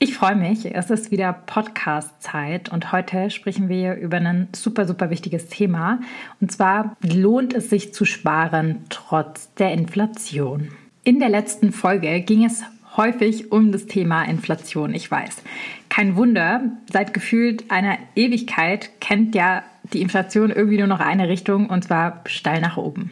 Ich 0.00 0.14
freue 0.14 0.34
mich, 0.34 0.74
es 0.74 0.90
ist 0.90 1.12
wieder 1.12 1.32
Podcast-Zeit 1.32 2.68
und 2.68 2.90
heute 2.90 3.30
sprechen 3.30 3.68
wir 3.68 3.94
über 3.94 4.16
ein 4.16 4.48
super, 4.54 4.86
super 4.86 5.08
wichtiges 5.08 5.46
Thema. 5.46 6.00
Und 6.40 6.50
zwar 6.50 6.96
lohnt 7.00 7.54
es 7.54 7.70
sich 7.70 7.94
zu 7.94 8.04
sparen 8.04 8.84
trotz 8.88 9.54
der 9.54 9.72
Inflation. 9.72 10.70
In 11.04 11.20
der 11.20 11.28
letzten 11.28 11.70
Folge 11.72 12.20
ging 12.22 12.44
es 12.44 12.64
häufig 12.96 13.52
um 13.52 13.70
das 13.70 13.86
Thema 13.86 14.24
Inflation, 14.24 14.94
ich 14.94 15.08
weiß. 15.08 15.42
Kein 15.88 16.16
Wunder, 16.16 16.62
seit 16.92 17.14
gefühlt 17.14 17.70
einer 17.70 17.96
Ewigkeit 18.16 18.90
kennt 19.00 19.34
ja 19.34 19.62
die 19.92 20.00
Inflation 20.00 20.50
irgendwie 20.50 20.78
nur 20.78 20.86
noch 20.86 21.00
eine 21.00 21.28
Richtung 21.28 21.68
und 21.68 21.84
zwar 21.84 22.22
steil 22.26 22.60
nach 22.60 22.76
oben. 22.76 23.10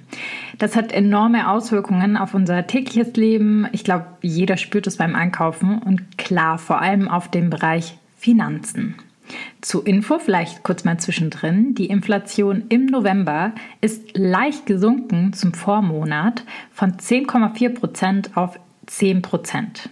Das 0.59 0.75
hat 0.75 0.93
enorme 0.93 1.51
Auswirkungen 1.51 2.17
auf 2.17 2.35
unser 2.35 2.67
tägliches 2.67 3.15
Leben. 3.15 3.67
Ich 3.73 3.85
glaube, 3.85 4.07
jeder 4.23 4.57
spürt 4.57 4.87
es 4.87 4.97
beim 4.97 5.15
Einkaufen 5.15 5.79
und 5.79 6.19
klar, 6.19 6.59
vor 6.59 6.81
allem 6.81 7.09
auf 7.09 7.29
dem 7.29 7.51
Bereich 7.51 7.99
Finanzen. 8.19 8.95
Zur 9.61 9.87
Info 9.87 10.19
vielleicht 10.19 10.63
kurz 10.63 10.85
mal 10.85 10.99
zwischendrin. 10.99 11.75
Die 11.75 11.87
Inflation 11.87 12.65
im 12.69 12.87
November 12.87 13.53
ist 13.81 14.17
leicht 14.17 14.67
gesunken 14.67 15.33
zum 15.33 15.55
Vormonat 15.55 16.45
von 16.73 16.95
10,4 16.95 17.71
Prozent 17.71 18.37
auf 18.37 18.59
10 18.87 19.23
Prozent. 19.23 19.91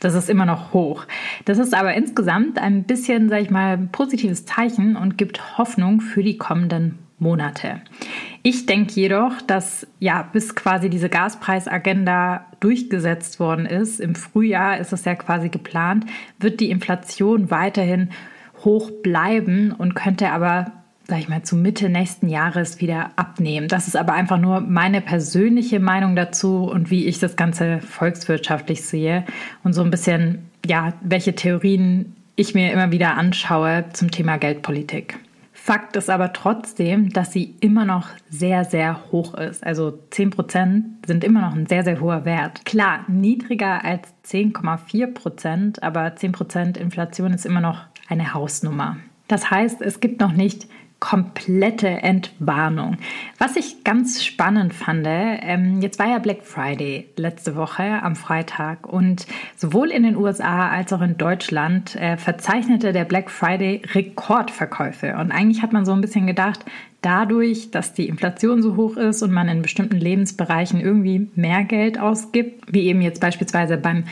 Das 0.00 0.14
ist 0.14 0.30
immer 0.30 0.46
noch 0.46 0.72
hoch. 0.72 1.06
Das 1.44 1.58
ist 1.58 1.74
aber 1.74 1.94
insgesamt 1.94 2.58
ein 2.58 2.84
bisschen, 2.84 3.28
sag 3.28 3.42
ich 3.42 3.50
mal, 3.50 3.76
positives 3.78 4.46
Zeichen 4.46 4.96
und 4.96 5.18
gibt 5.18 5.58
Hoffnung 5.58 6.00
für 6.00 6.22
die 6.22 6.38
kommenden 6.38 6.98
Monate. 7.18 7.80
Ich 8.44 8.66
denke 8.66 8.92
jedoch, 8.92 9.42
dass 9.42 9.88
ja, 9.98 10.22
bis 10.22 10.54
quasi 10.54 10.88
diese 10.88 11.08
Gaspreisagenda 11.08 12.46
durchgesetzt 12.60 13.40
worden 13.40 13.66
ist, 13.66 14.00
im 14.00 14.14
Frühjahr 14.14 14.78
ist 14.78 14.92
es 14.92 15.04
ja 15.04 15.16
quasi 15.16 15.48
geplant, 15.48 16.06
wird 16.38 16.60
die 16.60 16.70
Inflation 16.70 17.50
weiterhin 17.50 18.10
hoch 18.64 18.90
bleiben 19.02 19.72
und 19.72 19.94
könnte 19.94 20.30
aber 20.30 20.72
sag 21.08 21.20
ich 21.20 21.28
mal, 21.28 21.42
zu 21.42 21.56
Mitte 21.56 21.88
nächsten 21.88 22.28
Jahres 22.28 22.82
wieder 22.82 23.12
abnehmen. 23.16 23.68
Das 23.68 23.88
ist 23.88 23.96
aber 23.96 24.12
einfach 24.12 24.38
nur 24.38 24.60
meine 24.60 25.00
persönliche 25.00 25.80
Meinung 25.80 26.14
dazu 26.14 26.64
und 26.64 26.90
wie 26.90 27.06
ich 27.06 27.18
das 27.18 27.34
Ganze 27.34 27.80
volkswirtschaftlich 27.80 28.82
sehe 28.82 29.24
und 29.64 29.72
so 29.72 29.82
ein 29.82 29.90
bisschen, 29.90 30.50
ja, 30.66 30.92
welche 31.00 31.34
Theorien 31.34 32.14
ich 32.36 32.54
mir 32.54 32.72
immer 32.72 32.92
wieder 32.92 33.16
anschaue 33.16 33.86
zum 33.94 34.10
Thema 34.10 34.36
Geldpolitik. 34.36 35.18
Fakt 35.54 35.96
ist 35.96 36.10
aber 36.10 36.32
trotzdem, 36.34 37.10
dass 37.10 37.32
sie 37.32 37.56
immer 37.60 37.84
noch 37.84 38.08
sehr, 38.30 38.64
sehr 38.64 39.10
hoch 39.10 39.34
ist. 39.34 39.64
Also 39.64 39.98
10 40.10 40.30
Prozent 40.30 40.86
sind 41.06 41.24
immer 41.24 41.40
noch 41.40 41.54
ein 41.54 41.66
sehr, 41.66 41.84
sehr 41.84 42.00
hoher 42.00 42.24
Wert. 42.26 42.64
Klar, 42.64 43.04
niedriger 43.08 43.84
als 43.84 44.08
10,4 44.26 45.12
Prozent, 45.12 45.82
aber 45.82 46.14
10 46.16 46.32
Prozent 46.32 46.76
Inflation 46.76 47.32
ist 47.32 47.44
immer 47.44 47.60
noch 47.60 47.80
eine 48.08 48.34
Hausnummer. 48.34 48.98
Das 49.26 49.50
heißt, 49.50 49.82
es 49.82 50.00
gibt 50.00 50.20
noch 50.20 50.32
nicht 50.32 50.68
komplette 51.00 51.88
Entwarnung. 51.88 52.96
Was 53.38 53.56
ich 53.56 53.84
ganz 53.84 54.24
spannend 54.24 54.74
fand, 54.74 55.06
ähm, 55.06 55.80
jetzt 55.80 55.98
war 56.00 56.08
ja 56.08 56.18
Black 56.18 56.42
Friday 56.42 57.08
letzte 57.16 57.54
Woche 57.54 58.02
am 58.02 58.16
Freitag 58.16 58.86
und 58.86 59.26
sowohl 59.56 59.90
in 59.90 60.02
den 60.02 60.16
USA 60.16 60.68
als 60.68 60.92
auch 60.92 61.00
in 61.00 61.16
Deutschland 61.16 61.94
äh, 61.94 62.16
verzeichnete 62.16 62.92
der 62.92 63.04
Black 63.04 63.30
Friday 63.30 63.82
Rekordverkäufe. 63.94 65.14
Und 65.16 65.30
eigentlich 65.30 65.62
hat 65.62 65.72
man 65.72 65.86
so 65.86 65.92
ein 65.92 66.00
bisschen 66.00 66.26
gedacht, 66.26 66.64
dadurch, 67.00 67.70
dass 67.70 67.94
die 67.94 68.08
Inflation 68.08 68.60
so 68.60 68.74
hoch 68.76 68.96
ist 68.96 69.22
und 69.22 69.30
man 69.30 69.48
in 69.48 69.62
bestimmten 69.62 69.96
Lebensbereichen 69.96 70.80
irgendwie 70.80 71.30
mehr 71.36 71.62
Geld 71.62 71.98
ausgibt, 72.00 72.72
wie 72.72 72.86
eben 72.86 73.00
jetzt 73.02 73.20
beispielsweise 73.20 73.76
beim 73.76 74.04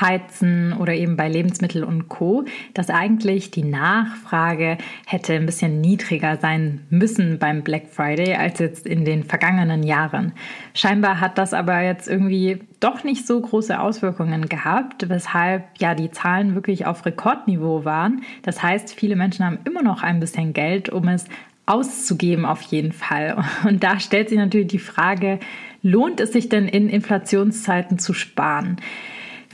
Heizen 0.00 0.74
oder 0.74 0.94
eben 0.94 1.16
bei 1.16 1.28
Lebensmitteln 1.28 1.84
und 1.84 2.08
Co., 2.08 2.44
dass 2.74 2.90
eigentlich 2.90 3.50
die 3.50 3.64
Nachfrage 3.64 4.76
hätte 5.06 5.34
ein 5.34 5.46
bisschen 5.46 5.80
niedriger 5.80 6.36
sein 6.36 6.82
müssen 6.90 7.38
beim 7.38 7.62
Black 7.62 7.88
Friday 7.88 8.34
als 8.34 8.58
jetzt 8.58 8.86
in 8.86 9.06
den 9.06 9.24
vergangenen 9.24 9.82
Jahren. 9.82 10.32
Scheinbar 10.74 11.20
hat 11.20 11.38
das 11.38 11.54
aber 11.54 11.80
jetzt 11.82 12.08
irgendwie 12.08 12.60
doch 12.80 13.04
nicht 13.04 13.26
so 13.26 13.40
große 13.40 13.80
Auswirkungen 13.80 14.50
gehabt, 14.50 15.08
weshalb 15.08 15.64
ja 15.78 15.94
die 15.94 16.10
Zahlen 16.10 16.54
wirklich 16.54 16.84
auf 16.84 17.06
Rekordniveau 17.06 17.86
waren. 17.86 18.22
Das 18.42 18.62
heißt, 18.62 18.94
viele 18.94 19.16
Menschen 19.16 19.46
haben 19.46 19.58
immer 19.64 19.82
noch 19.82 20.02
ein 20.02 20.20
bisschen 20.20 20.52
Geld, 20.52 20.90
um 20.90 21.08
es 21.08 21.24
auszugeben 21.66 22.44
auf 22.44 22.62
jeden 22.62 22.92
Fall. 22.92 23.44
Und 23.66 23.82
da 23.82 23.98
stellt 24.00 24.28
sich 24.28 24.38
natürlich 24.38 24.68
die 24.68 24.78
Frage, 24.78 25.38
lohnt 25.82 26.20
es 26.20 26.32
sich 26.32 26.48
denn 26.48 26.68
in 26.68 26.88
Inflationszeiten 26.88 27.98
zu 27.98 28.14
sparen? 28.14 28.76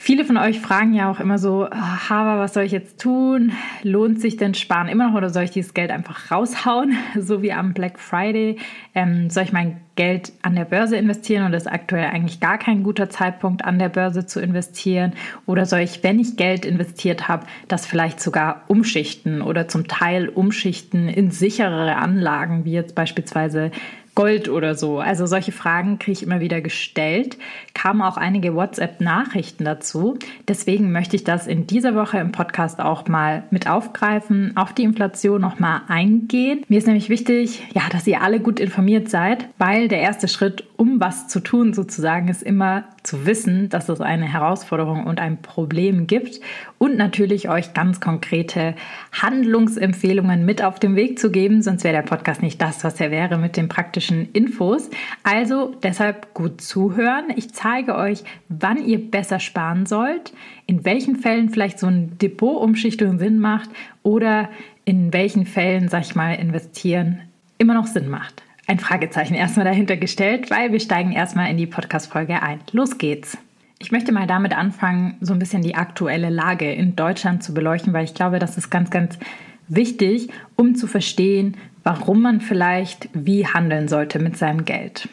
Viele 0.02 0.24
von 0.24 0.38
euch 0.38 0.60
fragen 0.60 0.94
ja 0.94 1.10
auch 1.10 1.20
immer 1.20 1.36
so, 1.36 1.66
ah, 1.70 2.08
Haber, 2.08 2.38
was 2.38 2.54
soll 2.54 2.62
ich 2.62 2.72
jetzt 2.72 2.98
tun? 2.98 3.52
Lohnt 3.82 4.18
sich 4.18 4.38
denn 4.38 4.54
Sparen 4.54 4.88
immer 4.88 5.08
noch 5.10 5.14
oder 5.14 5.28
soll 5.28 5.42
ich 5.42 5.50
dieses 5.50 5.74
Geld 5.74 5.90
einfach 5.90 6.30
raushauen, 6.30 6.96
so 7.18 7.42
wie 7.42 7.52
am 7.52 7.74
Black 7.74 7.98
Friday? 7.98 8.56
Ähm, 8.94 9.28
soll 9.28 9.42
ich 9.42 9.52
mein 9.52 9.78
Geld 9.96 10.32
an 10.40 10.54
der 10.54 10.64
Börse 10.64 10.96
investieren 10.96 11.44
und 11.44 11.52
ist 11.52 11.70
aktuell 11.70 12.06
eigentlich 12.06 12.40
gar 12.40 12.56
kein 12.56 12.82
guter 12.82 13.10
Zeitpunkt, 13.10 13.62
an 13.62 13.78
der 13.78 13.90
Börse 13.90 14.24
zu 14.24 14.40
investieren? 14.40 15.12
Oder 15.44 15.66
soll 15.66 15.80
ich, 15.80 16.02
wenn 16.02 16.18
ich 16.18 16.38
Geld 16.38 16.64
investiert 16.64 17.28
habe, 17.28 17.44
das 17.68 17.84
vielleicht 17.84 18.20
sogar 18.20 18.62
umschichten 18.68 19.42
oder 19.42 19.68
zum 19.68 19.86
Teil 19.86 20.30
umschichten 20.30 21.10
in 21.10 21.30
sicherere 21.30 21.96
Anlagen, 21.96 22.64
wie 22.64 22.72
jetzt 22.72 22.94
beispielsweise 22.94 23.70
Gold 24.14 24.48
oder 24.48 24.74
so? 24.74 24.98
Also 24.98 25.26
solche 25.26 25.52
Fragen 25.52 25.98
kriege 25.98 26.12
ich 26.12 26.22
immer 26.22 26.40
wieder 26.40 26.60
gestellt. 26.60 27.38
Kamen 27.74 28.02
auch 28.02 28.16
einige 28.16 28.54
WhatsApp-Nachrichten 28.54 29.64
dazu. 29.64 30.18
Deswegen 30.48 30.92
möchte 30.92 31.16
ich 31.16 31.24
das 31.24 31.46
in 31.46 31.66
dieser 31.66 31.94
Woche 31.94 32.18
im 32.18 32.32
Podcast 32.32 32.80
auch 32.80 33.06
mal 33.08 33.44
mit 33.50 33.68
aufgreifen, 33.68 34.56
auf 34.56 34.72
die 34.72 34.84
Inflation 34.84 35.40
noch 35.40 35.58
mal 35.58 35.82
eingehen. 35.88 36.64
Mir 36.68 36.78
ist 36.78 36.86
nämlich 36.86 37.08
wichtig, 37.08 37.62
ja, 37.74 37.82
dass 37.90 38.06
ihr 38.06 38.22
alle 38.22 38.40
gut 38.40 38.60
informiert 38.60 39.08
seid, 39.08 39.48
weil 39.58 39.88
der 39.88 40.00
erste 40.00 40.28
Schritt, 40.28 40.64
um 40.80 40.98
was 40.98 41.28
zu 41.28 41.40
tun 41.40 41.74
sozusagen, 41.74 42.28
ist 42.28 42.42
immer 42.42 42.84
zu 43.02 43.26
wissen, 43.26 43.68
dass 43.68 43.90
es 43.90 44.00
eine 44.00 44.24
Herausforderung 44.24 45.04
und 45.04 45.20
ein 45.20 45.42
Problem 45.42 46.06
gibt 46.06 46.40
und 46.78 46.96
natürlich 46.96 47.50
euch 47.50 47.74
ganz 47.74 48.00
konkrete 48.00 48.74
Handlungsempfehlungen 49.12 50.46
mit 50.46 50.64
auf 50.64 50.78
den 50.78 50.96
Weg 50.96 51.18
zu 51.18 51.30
geben, 51.30 51.60
sonst 51.60 51.84
wäre 51.84 51.96
der 51.96 52.08
Podcast 52.08 52.40
nicht 52.40 52.62
das, 52.62 52.82
was 52.82 52.98
er 52.98 53.10
wäre 53.10 53.36
mit 53.36 53.58
den 53.58 53.68
praktischen 53.68 54.32
Infos. 54.32 54.88
Also 55.22 55.74
deshalb 55.82 56.32
gut 56.32 56.62
zuhören. 56.62 57.26
Ich 57.36 57.52
zeige 57.52 57.94
euch, 57.94 58.24
wann 58.48 58.82
ihr 58.82 59.10
besser 59.10 59.38
sparen 59.38 59.84
sollt, 59.84 60.32
in 60.64 60.86
welchen 60.86 61.16
Fällen 61.16 61.50
vielleicht 61.50 61.78
so 61.78 61.88
ein 61.88 62.16
Depotumschichtung 62.16 63.18
Sinn 63.18 63.38
macht 63.38 63.68
oder 64.02 64.48
in 64.86 65.12
welchen 65.12 65.44
Fällen, 65.44 65.90
sag 65.90 66.06
ich 66.06 66.14
mal, 66.14 66.36
investieren 66.36 67.20
immer 67.58 67.74
noch 67.74 67.86
Sinn 67.86 68.08
macht 68.08 68.42
ein 68.70 68.78
Fragezeichen 68.78 69.34
erstmal 69.34 69.64
dahinter 69.64 69.96
gestellt, 69.96 70.48
weil 70.48 70.70
wir 70.70 70.78
steigen 70.78 71.10
erstmal 71.10 71.50
in 71.50 71.56
die 71.56 71.66
Podcast-Folge 71.66 72.40
ein. 72.40 72.60
Los 72.70 72.98
geht's! 72.98 73.36
Ich 73.80 73.90
möchte 73.90 74.12
mal 74.12 74.28
damit 74.28 74.56
anfangen, 74.56 75.16
so 75.20 75.32
ein 75.32 75.40
bisschen 75.40 75.62
die 75.62 75.74
aktuelle 75.74 76.30
Lage 76.30 76.72
in 76.72 76.94
Deutschland 76.94 77.42
zu 77.42 77.52
beleuchten, 77.52 77.92
weil 77.92 78.04
ich 78.04 78.14
glaube, 78.14 78.38
das 78.38 78.56
ist 78.56 78.70
ganz, 78.70 78.90
ganz 78.90 79.18
wichtig, 79.66 80.28
um 80.54 80.76
zu 80.76 80.86
verstehen, 80.86 81.56
warum 81.82 82.22
man 82.22 82.40
vielleicht 82.40 83.08
wie 83.12 83.44
handeln 83.44 83.88
sollte 83.88 84.20
mit 84.20 84.36
seinem 84.36 84.64
Geld. 84.64 85.08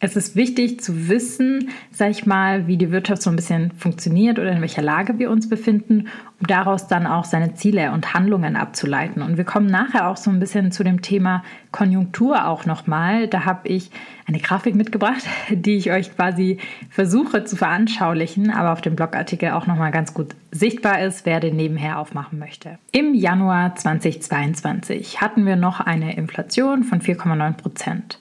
Es 0.00 0.14
ist 0.14 0.36
wichtig 0.36 0.80
zu 0.80 1.08
wissen, 1.08 1.70
sag 1.90 2.10
ich 2.10 2.24
mal, 2.24 2.68
wie 2.68 2.76
die 2.76 2.92
Wirtschaft 2.92 3.20
so 3.20 3.30
ein 3.30 3.36
bisschen 3.36 3.72
funktioniert 3.72 4.38
oder 4.38 4.52
in 4.52 4.60
welcher 4.60 4.82
Lage 4.82 5.18
wir 5.18 5.28
uns 5.28 5.48
befinden, 5.48 6.06
um 6.40 6.46
daraus 6.46 6.86
dann 6.86 7.04
auch 7.04 7.24
seine 7.24 7.54
Ziele 7.54 7.90
und 7.90 8.14
Handlungen 8.14 8.54
abzuleiten. 8.54 9.22
Und 9.22 9.38
wir 9.38 9.44
kommen 9.44 9.66
nachher 9.66 10.08
auch 10.08 10.16
so 10.16 10.30
ein 10.30 10.38
bisschen 10.38 10.70
zu 10.70 10.84
dem 10.84 11.02
Thema 11.02 11.42
Konjunktur 11.72 12.46
auch 12.46 12.64
nochmal. 12.64 13.26
Da 13.26 13.44
habe 13.44 13.66
ich 13.66 13.90
eine 14.28 14.38
Grafik 14.38 14.76
mitgebracht, 14.76 15.24
die 15.50 15.76
ich 15.76 15.90
euch 15.90 16.14
quasi 16.14 16.58
versuche 16.90 17.42
zu 17.42 17.56
veranschaulichen, 17.56 18.50
aber 18.50 18.72
auf 18.72 18.80
dem 18.80 18.94
Blogartikel 18.94 19.50
auch 19.50 19.66
nochmal 19.66 19.90
ganz 19.90 20.14
gut 20.14 20.36
sichtbar 20.52 21.02
ist, 21.02 21.26
wer 21.26 21.40
den 21.40 21.56
nebenher 21.56 21.98
aufmachen 21.98 22.38
möchte. 22.38 22.78
Im 22.92 23.14
Januar 23.14 23.74
2022 23.74 25.20
hatten 25.20 25.44
wir 25.44 25.56
noch 25.56 25.80
eine 25.80 26.16
Inflation 26.16 26.84
von 26.84 27.00
4,9 27.00 27.52
Prozent. 27.54 28.18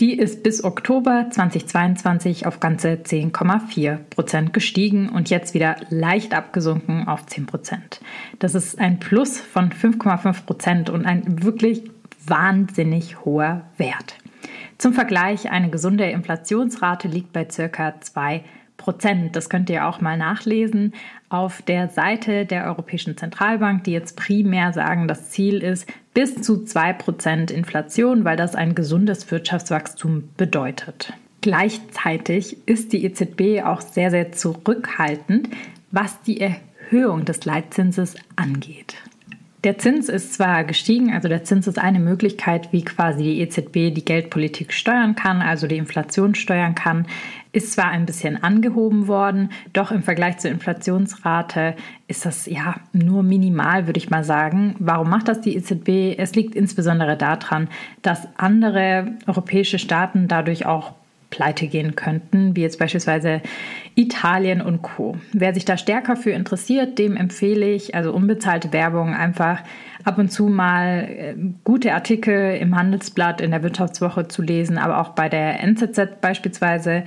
Die 0.00 0.18
ist 0.18 0.42
bis 0.42 0.64
Oktober 0.64 1.28
2022 1.30 2.46
auf 2.46 2.58
ganze 2.58 2.94
10,4 2.94 3.98
Prozent 4.10 4.52
gestiegen 4.52 5.08
und 5.08 5.30
jetzt 5.30 5.54
wieder 5.54 5.76
leicht 5.88 6.34
abgesunken 6.34 7.06
auf 7.06 7.26
10 7.26 7.46
Prozent. 7.46 8.00
Das 8.40 8.56
ist 8.56 8.80
ein 8.80 8.98
Plus 8.98 9.38
von 9.38 9.70
5,5 9.70 10.46
Prozent 10.46 10.90
und 10.90 11.06
ein 11.06 11.44
wirklich 11.44 11.84
wahnsinnig 12.26 13.24
hoher 13.24 13.62
Wert. 13.76 14.16
Zum 14.78 14.94
Vergleich, 14.94 15.52
eine 15.52 15.70
gesunde 15.70 16.10
Inflationsrate 16.10 17.06
liegt 17.06 17.32
bei 17.32 17.46
circa 17.48 18.00
2 18.00 18.42
Prozent. 18.76 19.36
Das 19.36 19.48
könnt 19.48 19.70
ihr 19.70 19.86
auch 19.86 20.00
mal 20.00 20.18
nachlesen 20.18 20.92
auf 21.34 21.62
der 21.62 21.88
Seite 21.88 22.46
der 22.46 22.66
Europäischen 22.66 23.16
Zentralbank, 23.16 23.84
die 23.84 23.92
jetzt 23.92 24.16
primär 24.16 24.72
sagen, 24.72 25.08
das 25.08 25.30
Ziel 25.30 25.62
ist 25.62 25.88
bis 26.14 26.40
zu 26.40 26.64
2 26.64 26.92
Prozent 26.92 27.50
Inflation, 27.50 28.24
weil 28.24 28.36
das 28.36 28.54
ein 28.54 28.76
gesundes 28.76 29.28
Wirtschaftswachstum 29.30 30.28
bedeutet. 30.36 31.12
Gleichzeitig 31.40 32.56
ist 32.66 32.92
die 32.92 33.04
EZB 33.04 33.64
auch 33.64 33.80
sehr, 33.80 34.10
sehr 34.10 34.32
zurückhaltend, 34.32 35.48
was 35.90 36.22
die 36.22 36.40
Erhöhung 36.40 37.24
des 37.24 37.44
Leitzinses 37.44 38.14
angeht. 38.36 38.94
Der 39.64 39.78
Zins 39.78 40.10
ist 40.10 40.34
zwar 40.34 40.62
gestiegen, 40.64 41.10
also 41.14 41.26
der 41.26 41.42
Zins 41.42 41.66
ist 41.66 41.78
eine 41.78 41.98
Möglichkeit, 41.98 42.70
wie 42.74 42.84
quasi 42.84 43.22
die 43.22 43.40
EZB 43.40 43.94
die 43.94 44.04
Geldpolitik 44.04 44.74
steuern 44.74 45.14
kann, 45.14 45.40
also 45.40 45.66
die 45.66 45.78
Inflation 45.78 46.34
steuern 46.34 46.74
kann, 46.74 47.06
ist 47.52 47.72
zwar 47.72 47.88
ein 47.88 48.04
bisschen 48.04 48.42
angehoben 48.42 49.08
worden, 49.08 49.48
doch 49.72 49.90
im 49.90 50.02
Vergleich 50.02 50.36
zur 50.36 50.50
Inflationsrate 50.50 51.76
ist 52.08 52.26
das 52.26 52.44
ja 52.44 52.74
nur 52.92 53.22
minimal, 53.22 53.86
würde 53.86 53.96
ich 53.96 54.10
mal 54.10 54.22
sagen. 54.22 54.76
Warum 54.80 55.08
macht 55.08 55.28
das 55.28 55.40
die 55.40 55.56
EZB? 55.56 56.18
Es 56.18 56.34
liegt 56.34 56.54
insbesondere 56.54 57.16
daran, 57.16 57.68
dass 58.02 58.28
andere 58.36 59.12
europäische 59.26 59.78
Staaten 59.78 60.28
dadurch 60.28 60.66
auch 60.66 60.92
pleite 61.34 61.66
gehen 61.66 61.96
könnten, 61.96 62.54
wie 62.54 62.62
jetzt 62.62 62.78
beispielsweise 62.78 63.42
Italien 63.96 64.60
und 64.60 64.82
Co. 64.82 65.16
Wer 65.32 65.52
sich 65.52 65.64
da 65.64 65.76
stärker 65.76 66.14
für 66.14 66.30
interessiert, 66.30 66.96
dem 66.96 67.16
empfehle 67.16 67.66
ich, 67.66 67.96
also 67.96 68.12
unbezahlte 68.12 68.72
Werbung, 68.72 69.14
einfach 69.14 69.62
ab 70.04 70.18
und 70.18 70.30
zu 70.30 70.46
mal 70.46 71.08
äh, 71.08 71.34
gute 71.64 71.92
Artikel 71.92 72.56
im 72.56 72.76
Handelsblatt, 72.76 73.40
in 73.40 73.50
der 73.50 73.64
Wirtschaftswoche 73.64 74.28
zu 74.28 74.42
lesen, 74.42 74.78
aber 74.78 74.98
auch 75.00 75.10
bei 75.10 75.28
der 75.28 75.60
NZZ 75.60 76.20
beispielsweise. 76.20 77.02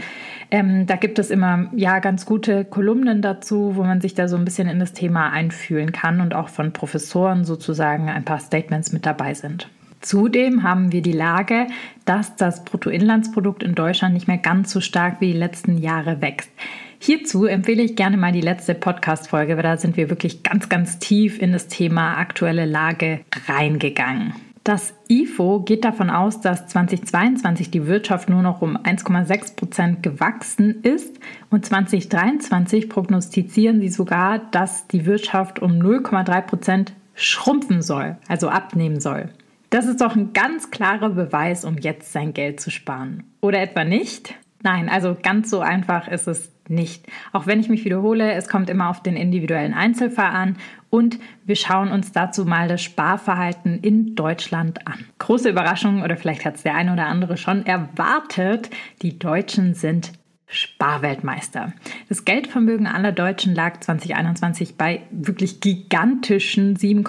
Ähm, 0.52 0.88
da 0.88 0.98
gibt 0.98 1.20
es 1.20 1.30
immer 1.30 1.70
ja 1.74 2.00
ganz 2.00 2.26
gute 2.26 2.66
Kolumnen 2.66 3.22
dazu, 3.22 3.76
wo 3.76 3.84
man 3.84 4.02
sich 4.02 4.14
da 4.14 4.28
so 4.28 4.36
ein 4.36 4.44
bisschen 4.44 4.68
in 4.68 4.80
das 4.80 4.92
Thema 4.92 5.30
einfühlen 5.30 5.94
kann 5.94 6.20
und 6.20 6.36
auch 6.36 6.50
von 6.50 6.74
Professoren 6.74 7.46
sozusagen 7.46 8.10
ein 8.10 8.26
paar 8.26 8.40
Statements 8.40 8.92
mit 8.92 9.06
dabei 9.06 9.34
sind. 9.34 9.70
Zudem 10.08 10.64
haben 10.64 10.94
wir 10.94 11.02
die 11.02 11.12
Lage, 11.12 11.68
dass 12.06 12.38
das 12.38 12.64
Bruttoinlandsprodukt 12.64 13.62
in 13.62 13.76
Deutschland 13.76 14.14
nicht 14.14 14.30
mehr 14.30 14.38
ganz 14.38 14.72
so 14.72 14.80
stark 14.80 15.20
wie 15.20 15.34
die 15.34 15.38
letzten 15.38 15.78
Jahre 15.78 16.22
wächst. 16.22 16.50
Hierzu 16.98 17.44
empfehle 17.44 17.84
ich 17.84 17.98
gerne 17.98 18.16
mal 18.16 18.32
die 18.32 18.40
letzte 18.40 18.74
Podcast-Folge, 18.74 19.58
weil 19.58 19.64
da 19.64 19.76
sind 19.76 19.98
wir 19.98 20.10
wirklich 20.10 20.44
ganz, 20.44 20.70
ganz 20.70 21.00
tief 21.00 21.42
in 21.42 21.52
das 21.52 21.68
Thema 21.68 22.16
aktuelle 22.20 22.66
Lage 22.66 23.20
reingegangen. 23.50 24.32
Das 24.64 24.94
IFO 25.10 25.60
geht 25.60 25.84
davon 25.84 26.10
aus, 26.10 26.40
dass 26.40 26.68
2022 26.68 27.70
die 27.70 27.86
Wirtschaft 27.86 28.30
nur 28.30 28.42
noch 28.42 28.62
um 28.62 28.78
1,6 28.78 29.58
Prozent 29.58 30.04
gewachsen 30.04 30.84
ist 30.84 31.20
und 31.50 31.66
2023 31.66 32.88
prognostizieren 32.88 33.82
sie 33.82 33.90
sogar, 33.90 34.40
dass 34.40 34.88
die 34.88 35.06
Wirtschaft 35.06 35.62
um 35.62 35.74
0,3 35.74 36.42
Prozent 36.44 36.94
schrumpfen 37.14 37.82
soll, 37.82 38.16
also 38.30 38.48
abnehmen 38.48 39.02
soll. 39.02 39.32
Das 39.70 39.86
ist 39.86 40.02
doch 40.02 40.16
ein 40.16 40.34
ganz 40.34 40.72
klarer 40.72 41.10
Beweis, 41.10 41.66
um 41.66 41.78
jetzt 41.78 42.14
sein 42.14 42.34
Geld 42.34 42.60
zu 42.60 42.72
sparen. 42.72 43.24
Oder 43.42 43.62
etwa 43.62 43.84
nicht? 43.84 44.36
Nein, 44.64 44.90
also 44.90 45.16
ganz 45.22 45.50
so 45.50 45.60
einfach 45.60 46.08
ist 46.08 46.28
es 46.28 46.52
nicht. 46.70 47.06
Auch 47.32 47.48
wenn 47.48 47.60
ich 47.60 47.70
mich 47.70 47.86
wiederhole, 47.86 48.34
es 48.34 48.48
kommt 48.48 48.70
immer 48.70 48.90
auf 48.90 49.04
den 49.04 49.16
individuellen 49.16 49.74
Einzelfall 49.74 50.34
an 50.34 50.58
und 50.90 51.20
wir 51.46 51.56
schauen 51.56 51.92
uns 51.92 52.12
dazu 52.12 52.46
mal 52.46 52.68
das 52.68 52.82
Sparverhalten 52.82 53.80
in 53.82 54.16
Deutschland 54.16 54.88
an. 54.88 55.06
Große 55.20 55.50
Überraschung 55.50 56.02
oder 56.02 56.18
vielleicht 56.18 56.46
hat 56.46 56.56
es 56.56 56.64
der 56.64 56.76
eine 56.76 56.94
oder 56.94 57.06
andere 57.06 57.38
schon 57.38 57.66
erwartet, 57.66 58.70
die 59.02 59.20
Deutschen 59.20 59.74
sind 59.74 60.14
Sparweltmeister. 60.48 61.74
Das 62.08 62.24
Geldvermögen 62.24 62.88
aller 62.88 63.12
Deutschen 63.12 63.54
lag 63.54 63.82
2021 63.82 64.78
bei 64.78 65.02
wirklich 65.12 65.60
gigantischen 65.60 66.78
7, 66.78 67.04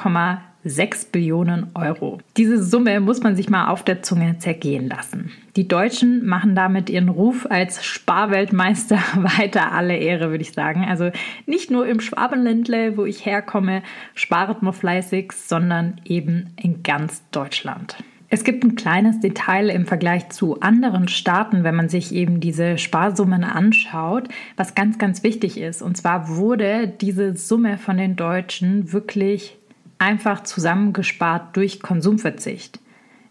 6 0.65 1.07
Billionen 1.07 1.69
Euro. 1.75 2.19
Diese 2.37 2.63
Summe 2.63 3.01
muss 3.01 3.23
man 3.23 3.37
sich 3.37 3.49
mal 3.49 3.69
auf 3.69 3.85
der 3.85 4.03
Zunge 4.03 4.39
zergehen 4.39 4.89
lassen. 4.89 5.31
Die 5.57 5.69
Deutschen 5.69 6.27
machen 6.27 6.55
damit 6.55 6.91
ihren 6.91 7.09
Ruf 7.09 7.47
als 7.49 7.85
Sparweltmeister 7.85 8.99
weiter 9.17 9.73
alle 9.73 9.97
Ehre, 9.97 10.31
würde 10.31 10.43
ich 10.43 10.53
sagen. 10.53 10.85
Also 10.89 11.11
nicht 11.47 11.71
nur 11.71 11.87
im 11.87 12.01
Schwabenländle, 12.01 12.97
wo 12.97 13.05
ich 13.05 13.25
herkomme, 13.25 13.83
spart 14.15 14.63
man 14.63 14.73
fleißig, 14.73 15.33
sondern 15.33 16.01
eben 16.05 16.55
in 16.57 16.83
ganz 16.83 17.23
Deutschland. 17.31 17.97
Es 18.31 18.45
gibt 18.45 18.63
ein 18.63 18.75
kleines 18.75 19.21
Detail 19.21 19.71
im 19.71 19.87
Vergleich 19.87 20.29
zu 20.29 20.61
anderen 20.61 21.09
Staaten, 21.09 21.65
wenn 21.65 21.75
man 21.75 21.89
sich 21.89 22.15
eben 22.15 22.41
diese 22.41 22.77
Sparsummen 22.77 23.43
anschaut, 23.43 24.29
was 24.57 24.75
ganz, 24.75 24.99
ganz 24.99 25.23
wichtig 25.23 25.59
ist. 25.59 25.81
Und 25.81 25.97
zwar 25.97 26.37
wurde 26.37 26.89
diese 26.89 27.35
Summe 27.35 27.79
von 27.79 27.97
den 27.97 28.17
Deutschen 28.17 28.93
wirklich 28.93 29.58
einfach 29.99 30.45
zusammengespart 30.45 31.57
durch 31.57 31.81
Konsumverzicht. 31.81 32.81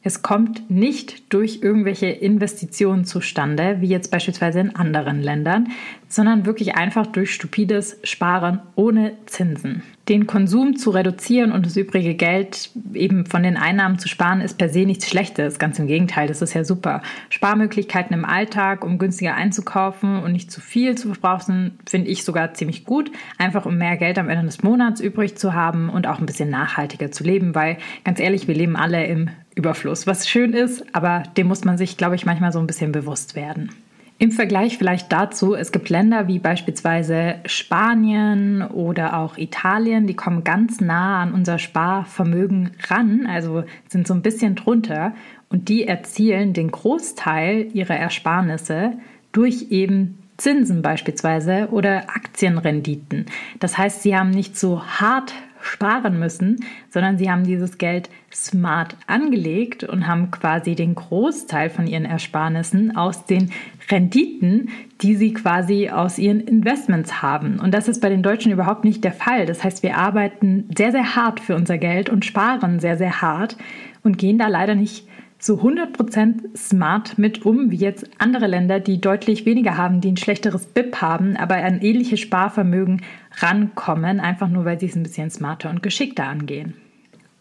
Es 0.08 0.22
kommt 0.22 0.72
nicht 0.72 1.34
durch 1.34 1.60
irgendwelche 1.62 2.08
Investitionen 2.08 3.04
zustande, 3.04 3.82
wie 3.82 3.88
jetzt 3.88 4.10
beispielsweise 4.10 4.62
in 4.62 4.74
anderen 4.74 5.22
Ländern, 5.22 5.68
sondern 6.08 6.46
wirklich 6.46 6.76
einfach 6.76 7.08
durch 7.08 7.34
stupides 7.34 8.00
Sparen 8.06 8.62
ohne 8.76 9.12
Zinsen. 9.26 9.84
Den 10.08 10.26
Konsum 10.26 10.78
zu 10.78 10.92
reduzieren 10.92 11.52
und 11.52 11.66
das 11.66 11.76
übrige 11.76 12.16
Geld 12.16 12.70
eben 12.94 13.26
von 13.26 13.44
den 13.44 13.58
Einnahmen 13.58 14.00
zu 14.00 14.08
sparen, 14.08 14.40
ist 14.40 14.58
per 14.58 14.70
se 14.70 14.86
nichts 14.86 15.10
Schlechtes. 15.10 15.60
Ganz 15.60 15.78
im 15.78 15.88
Gegenteil, 15.88 16.30
das 16.30 16.42
ist 16.42 16.54
ja 16.54 16.64
super. 16.64 17.02
Sparmöglichkeiten 17.28 18.14
im 18.14 18.24
Alltag, 18.24 18.86
um 18.86 19.00
günstiger 19.00 19.36
einzukaufen 19.36 20.24
und 20.24 20.32
nicht 20.32 20.50
zu 20.50 20.62
viel 20.62 20.96
zu 20.96 21.10
verbrauchen, 21.12 21.80
finde 21.86 22.08
ich 22.08 22.24
sogar 22.24 22.54
ziemlich 22.54 22.86
gut. 22.86 23.12
Einfach 23.38 23.66
um 23.66 23.78
mehr 23.78 23.98
Geld 23.98 24.18
am 24.18 24.30
Ende 24.30 24.46
des 24.46 24.64
Monats 24.64 25.02
übrig 25.02 25.38
zu 25.38 25.54
haben 25.54 25.90
und 25.90 26.08
auch 26.08 26.20
ein 26.20 26.26
bisschen 26.26 26.50
nachhaltiger 26.50 27.12
zu 27.12 27.26
leben, 27.26 27.56
weil 27.56 27.76
ganz 28.06 28.22
ehrlich, 28.22 28.48
wir 28.48 28.56
leben 28.56 28.78
alle 28.78 29.06
im 29.06 29.30
Überfluss, 29.58 30.08
was 30.08 30.30
schön 30.30 30.54
ist, 30.54 30.84
aber 30.94 31.24
dem 31.36 31.48
muss 31.48 31.66
man 31.66 31.78
sich, 31.78 31.98
glaube 31.98 32.16
ich, 32.16 32.26
manchmal 32.26 32.52
so 32.52 32.60
ein 32.60 32.68
bisschen 32.68 32.92
bewusst 32.92 33.36
werden. 33.36 33.72
Im 34.20 34.32
Vergleich 34.32 34.80
vielleicht 34.80 35.12
dazu, 35.12 35.54
es 35.54 35.72
gibt 35.72 35.90
Länder 35.90 36.28
wie 36.28 36.40
beispielsweise 36.40 37.36
Spanien 37.46 38.64
oder 38.64 39.18
auch 39.18 39.38
Italien, 39.38 40.08
die 40.08 40.16
kommen 40.16 40.44
ganz 40.44 40.82
nah 40.82 41.22
an 41.22 41.34
unser 41.34 41.60
Sparvermögen 41.60 42.72
ran, 42.88 43.28
also 43.28 43.64
sind 43.88 44.08
so 44.08 44.16
ein 44.16 44.24
bisschen 44.24 44.56
drunter 44.56 45.14
und 45.50 45.70
die 45.70 45.88
erzielen 45.88 46.54
den 46.54 46.72
Großteil 46.72 47.68
ihrer 47.74 47.96
Ersparnisse 47.96 48.94
durch 49.32 49.68
eben 49.70 50.18
Zinsen 50.38 50.82
beispielsweise 50.82 51.70
oder 51.72 52.10
Aktienrenditen. 52.10 53.26
Das 53.60 53.78
heißt, 53.78 54.02
sie 54.02 54.16
haben 54.16 54.32
nicht 54.32 54.58
so 54.58 54.84
hart 54.84 55.34
sparen 55.68 56.20
müssen, 56.20 56.58
sondern 56.90 57.18
sie 57.18 57.30
haben 57.30 57.44
dieses 57.44 57.78
Geld 57.78 58.10
smart 58.34 58.96
angelegt 59.08 59.84
und 59.84 60.08
haben 60.08 60.32
quasi 60.32 60.76
den 60.76 60.96
Großteil 60.96 61.70
von 61.70 61.88
ihren 61.88 62.06
Ersparnissen 62.06 62.96
aus 62.96 63.26
den 63.26 63.52
Renditen, 63.90 64.70
die 65.02 65.16
sie 65.16 65.34
quasi 65.34 65.90
aus 65.90 66.18
ihren 66.18 66.42
Investments 66.42 67.22
haben. 67.22 67.60
Und 67.60 67.74
das 67.74 67.88
ist 67.88 68.02
bei 68.02 68.10
den 68.10 68.24
Deutschen 68.24 68.52
überhaupt 68.52 68.84
nicht 68.84 69.04
der 69.04 69.14
Fall. 69.14 69.46
Das 69.46 69.64
heißt, 69.64 69.84
wir 69.84 69.98
arbeiten 69.98 70.70
sehr, 70.76 70.92
sehr 70.92 71.16
hart 71.16 71.40
für 71.40 71.56
unser 71.56 71.78
Geld 71.78 72.10
und 72.10 72.26
sparen 72.26 72.80
sehr, 72.80 72.98
sehr 72.98 73.22
hart 73.22 73.58
und 74.04 74.18
gehen 74.18 74.38
da 74.38 74.48
leider 74.48 74.76
nicht 74.76 75.08
so 75.40 75.56
100% 75.56 76.58
smart 76.58 77.18
mit 77.18 77.46
um, 77.46 77.70
wie 77.72 77.78
jetzt 77.78 78.10
andere 78.18 78.48
Länder, 78.48 78.80
die 78.80 79.00
deutlich 79.00 79.46
weniger 79.46 79.78
haben, 79.78 80.02
die 80.02 80.12
ein 80.12 80.18
schlechteres 80.18 80.66
BIP 80.66 81.02
haben, 81.02 81.38
aber 81.38 81.58
an 81.58 81.82
ähnliches 81.82 82.20
Sparvermögen 82.20 83.02
rankommen, 83.38 84.20
einfach 84.20 84.50
nur 84.50 84.66
weil 84.66 84.80
sie 84.80 84.88
es 84.88 84.96
ein 84.96 85.04
bisschen 85.04 85.30
smarter 85.30 85.70
und 85.70 85.84
geschickter 85.84 86.26
angehen. 86.26 86.74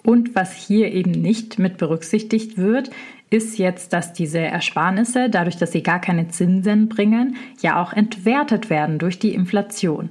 Und 0.03 0.35
was 0.35 0.53
hier 0.53 0.93
eben 0.93 1.11
nicht 1.11 1.59
mit 1.59 1.79
berücksichtigt 1.79 2.59
wird, 2.59 2.91
ist 3.31 3.59
jetzt, 3.59 3.93
dass 3.93 4.12
diese 4.12 4.38
Ersparnisse, 4.38 5.29
dadurch, 5.29 5.57
dass 5.57 5.73
sie 5.73 5.83
gar 5.83 6.00
keine 6.00 6.29
Zinsen 6.29 6.88
bringen, 6.88 7.37
ja 7.61 7.83
auch 7.83 7.93
entwertet 7.93 8.71
werden 8.71 8.99
durch 8.99 9.19
die 9.19 9.35
Inflation. 9.35 10.11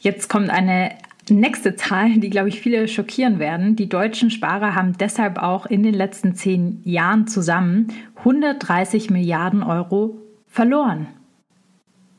Jetzt 0.00 0.28
kommt 0.28 0.50
eine 0.50 0.90
nächste 1.28 1.76
Zahl, 1.76 2.18
die, 2.18 2.30
glaube 2.30 2.48
ich, 2.48 2.60
viele 2.60 2.88
schockieren 2.88 3.38
werden. 3.38 3.76
Die 3.76 3.88
deutschen 3.88 4.30
Sparer 4.30 4.74
haben 4.74 4.96
deshalb 4.98 5.38
auch 5.38 5.66
in 5.66 5.82
den 5.82 5.94
letzten 5.94 6.34
zehn 6.34 6.80
Jahren 6.84 7.26
zusammen 7.26 7.88
130 8.16 9.10
Milliarden 9.10 9.62
Euro 9.62 10.18
verloren, 10.46 11.06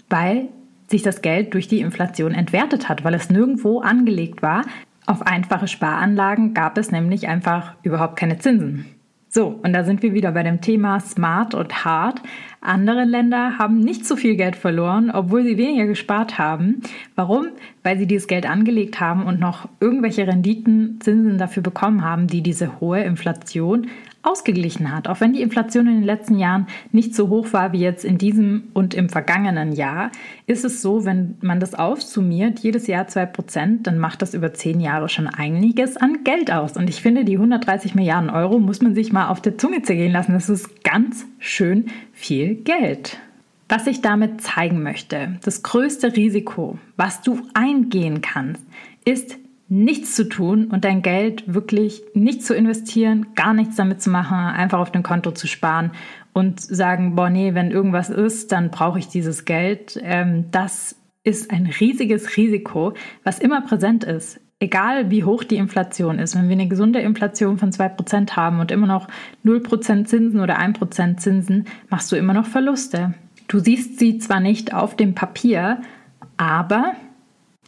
weil 0.09 0.49
sich 0.89 1.01
das 1.01 1.21
Geld 1.21 1.53
durch 1.53 1.67
die 1.67 1.79
Inflation 1.79 2.33
entwertet 2.33 2.89
hat, 2.89 3.03
weil 3.03 3.13
es 3.13 3.29
nirgendwo 3.29 3.79
angelegt 3.79 4.41
war. 4.41 4.63
Auf 5.05 5.25
einfache 5.25 5.67
Sparanlagen 5.67 6.53
gab 6.53 6.77
es 6.77 6.91
nämlich 6.91 7.27
einfach 7.27 7.75
überhaupt 7.83 8.17
keine 8.17 8.37
Zinsen. 8.37 8.85
So, 9.33 9.61
und 9.63 9.71
da 9.71 9.85
sind 9.85 10.03
wir 10.03 10.13
wieder 10.13 10.33
bei 10.33 10.43
dem 10.43 10.59
Thema 10.59 10.99
Smart 10.99 11.55
und 11.55 11.85
Hard. 11.85 12.21
Andere 12.59 13.05
Länder 13.05 13.57
haben 13.57 13.79
nicht 13.79 14.05
so 14.05 14.17
viel 14.17 14.35
Geld 14.35 14.57
verloren, 14.57 15.09
obwohl 15.09 15.45
sie 15.45 15.57
weniger 15.57 15.85
gespart 15.85 16.37
haben. 16.37 16.81
Warum? 17.15 17.47
Weil 17.81 17.97
sie 17.97 18.07
dieses 18.07 18.27
Geld 18.27 18.45
angelegt 18.45 18.99
haben 18.99 19.25
und 19.25 19.39
noch 19.39 19.69
irgendwelche 19.79 20.27
Renditen, 20.27 20.99
Zinsen 20.99 21.37
dafür 21.37 21.63
bekommen 21.63 22.03
haben, 22.03 22.27
die 22.27 22.41
diese 22.41 22.81
hohe 22.81 23.03
Inflation 23.03 23.87
ausgeglichen 24.23 24.93
hat. 24.93 25.07
Auch 25.07 25.21
wenn 25.21 25.33
die 25.33 25.41
Inflation 25.41 25.87
in 25.87 25.95
den 25.95 26.03
letzten 26.03 26.37
Jahren 26.37 26.67
nicht 26.91 27.15
so 27.15 27.29
hoch 27.29 27.53
war 27.53 27.73
wie 27.73 27.79
jetzt 27.79 28.05
in 28.05 28.17
diesem 28.17 28.63
und 28.73 28.93
im 28.93 29.09
vergangenen 29.09 29.71
Jahr, 29.73 30.11
ist 30.47 30.63
es 30.63 30.81
so, 30.81 31.05
wenn 31.05 31.37
man 31.41 31.59
das 31.59 31.73
aufsummiert, 31.73 32.59
jedes 32.59 32.87
Jahr 32.87 33.05
2%, 33.05 33.83
dann 33.83 33.97
macht 33.97 34.21
das 34.21 34.33
über 34.33 34.53
zehn 34.53 34.79
Jahre 34.79 35.09
schon 35.09 35.27
einiges 35.27 35.97
an 35.97 36.23
Geld 36.23 36.51
aus. 36.51 36.77
Und 36.77 36.89
ich 36.89 37.01
finde, 37.01 37.25
die 37.25 37.35
130 37.35 37.95
Milliarden 37.95 38.29
Euro 38.29 38.59
muss 38.59 38.81
man 38.81 38.95
sich 38.95 39.11
mal 39.11 39.29
auf 39.29 39.41
der 39.41 39.57
Zunge 39.57 39.81
zergehen 39.81 40.11
lassen. 40.11 40.33
Das 40.33 40.49
ist 40.49 40.83
ganz 40.83 41.25
schön 41.39 41.85
viel 42.13 42.55
Geld. 42.55 43.17
Was 43.69 43.87
ich 43.87 44.01
damit 44.01 44.41
zeigen 44.41 44.83
möchte, 44.83 45.39
das 45.43 45.63
größte 45.63 46.15
Risiko, 46.17 46.77
was 46.97 47.21
du 47.21 47.39
eingehen 47.53 48.21
kannst, 48.21 48.61
ist 49.05 49.37
nichts 49.71 50.15
zu 50.15 50.27
tun 50.27 50.65
und 50.65 50.83
dein 50.83 51.01
Geld 51.01 51.53
wirklich 51.53 52.03
nicht 52.13 52.43
zu 52.43 52.53
investieren, 52.53 53.27
gar 53.35 53.53
nichts 53.53 53.77
damit 53.77 54.01
zu 54.01 54.09
machen, 54.09 54.35
einfach 54.35 54.79
auf 54.79 54.91
dem 54.91 55.01
Konto 55.01 55.31
zu 55.31 55.47
sparen 55.47 55.91
und 56.33 56.59
sagen, 56.59 57.15
boah, 57.15 57.29
nee, 57.29 57.53
wenn 57.53 57.71
irgendwas 57.71 58.09
ist, 58.09 58.51
dann 58.51 58.69
brauche 58.69 58.99
ich 58.99 59.07
dieses 59.07 59.45
Geld. 59.45 59.97
Ähm, 60.03 60.51
das 60.51 60.97
ist 61.23 61.51
ein 61.51 61.71
riesiges 61.79 62.35
Risiko, 62.35 62.95
was 63.23 63.39
immer 63.39 63.61
präsent 63.61 64.03
ist. 64.03 64.41
Egal 64.59 65.09
wie 65.09 65.23
hoch 65.23 65.45
die 65.45 65.55
Inflation 65.55 66.19
ist, 66.19 66.35
wenn 66.35 66.49
wir 66.49 66.57
eine 66.57 66.67
gesunde 66.67 66.99
Inflation 66.99 67.57
von 67.57 67.71
2% 67.71 68.31
haben 68.35 68.59
und 68.59 68.71
immer 68.71 68.87
noch 68.87 69.07
0% 69.45 70.03
Zinsen 70.03 70.41
oder 70.41 70.59
1% 70.59 71.15
Zinsen, 71.15 71.63
machst 71.89 72.11
du 72.11 72.17
immer 72.17 72.33
noch 72.33 72.45
Verluste. 72.45 73.13
Du 73.47 73.59
siehst 73.59 73.99
sie 73.99 74.17
zwar 74.17 74.41
nicht 74.41 74.73
auf 74.73 74.97
dem 74.97 75.15
Papier, 75.15 75.81
aber 76.35 76.91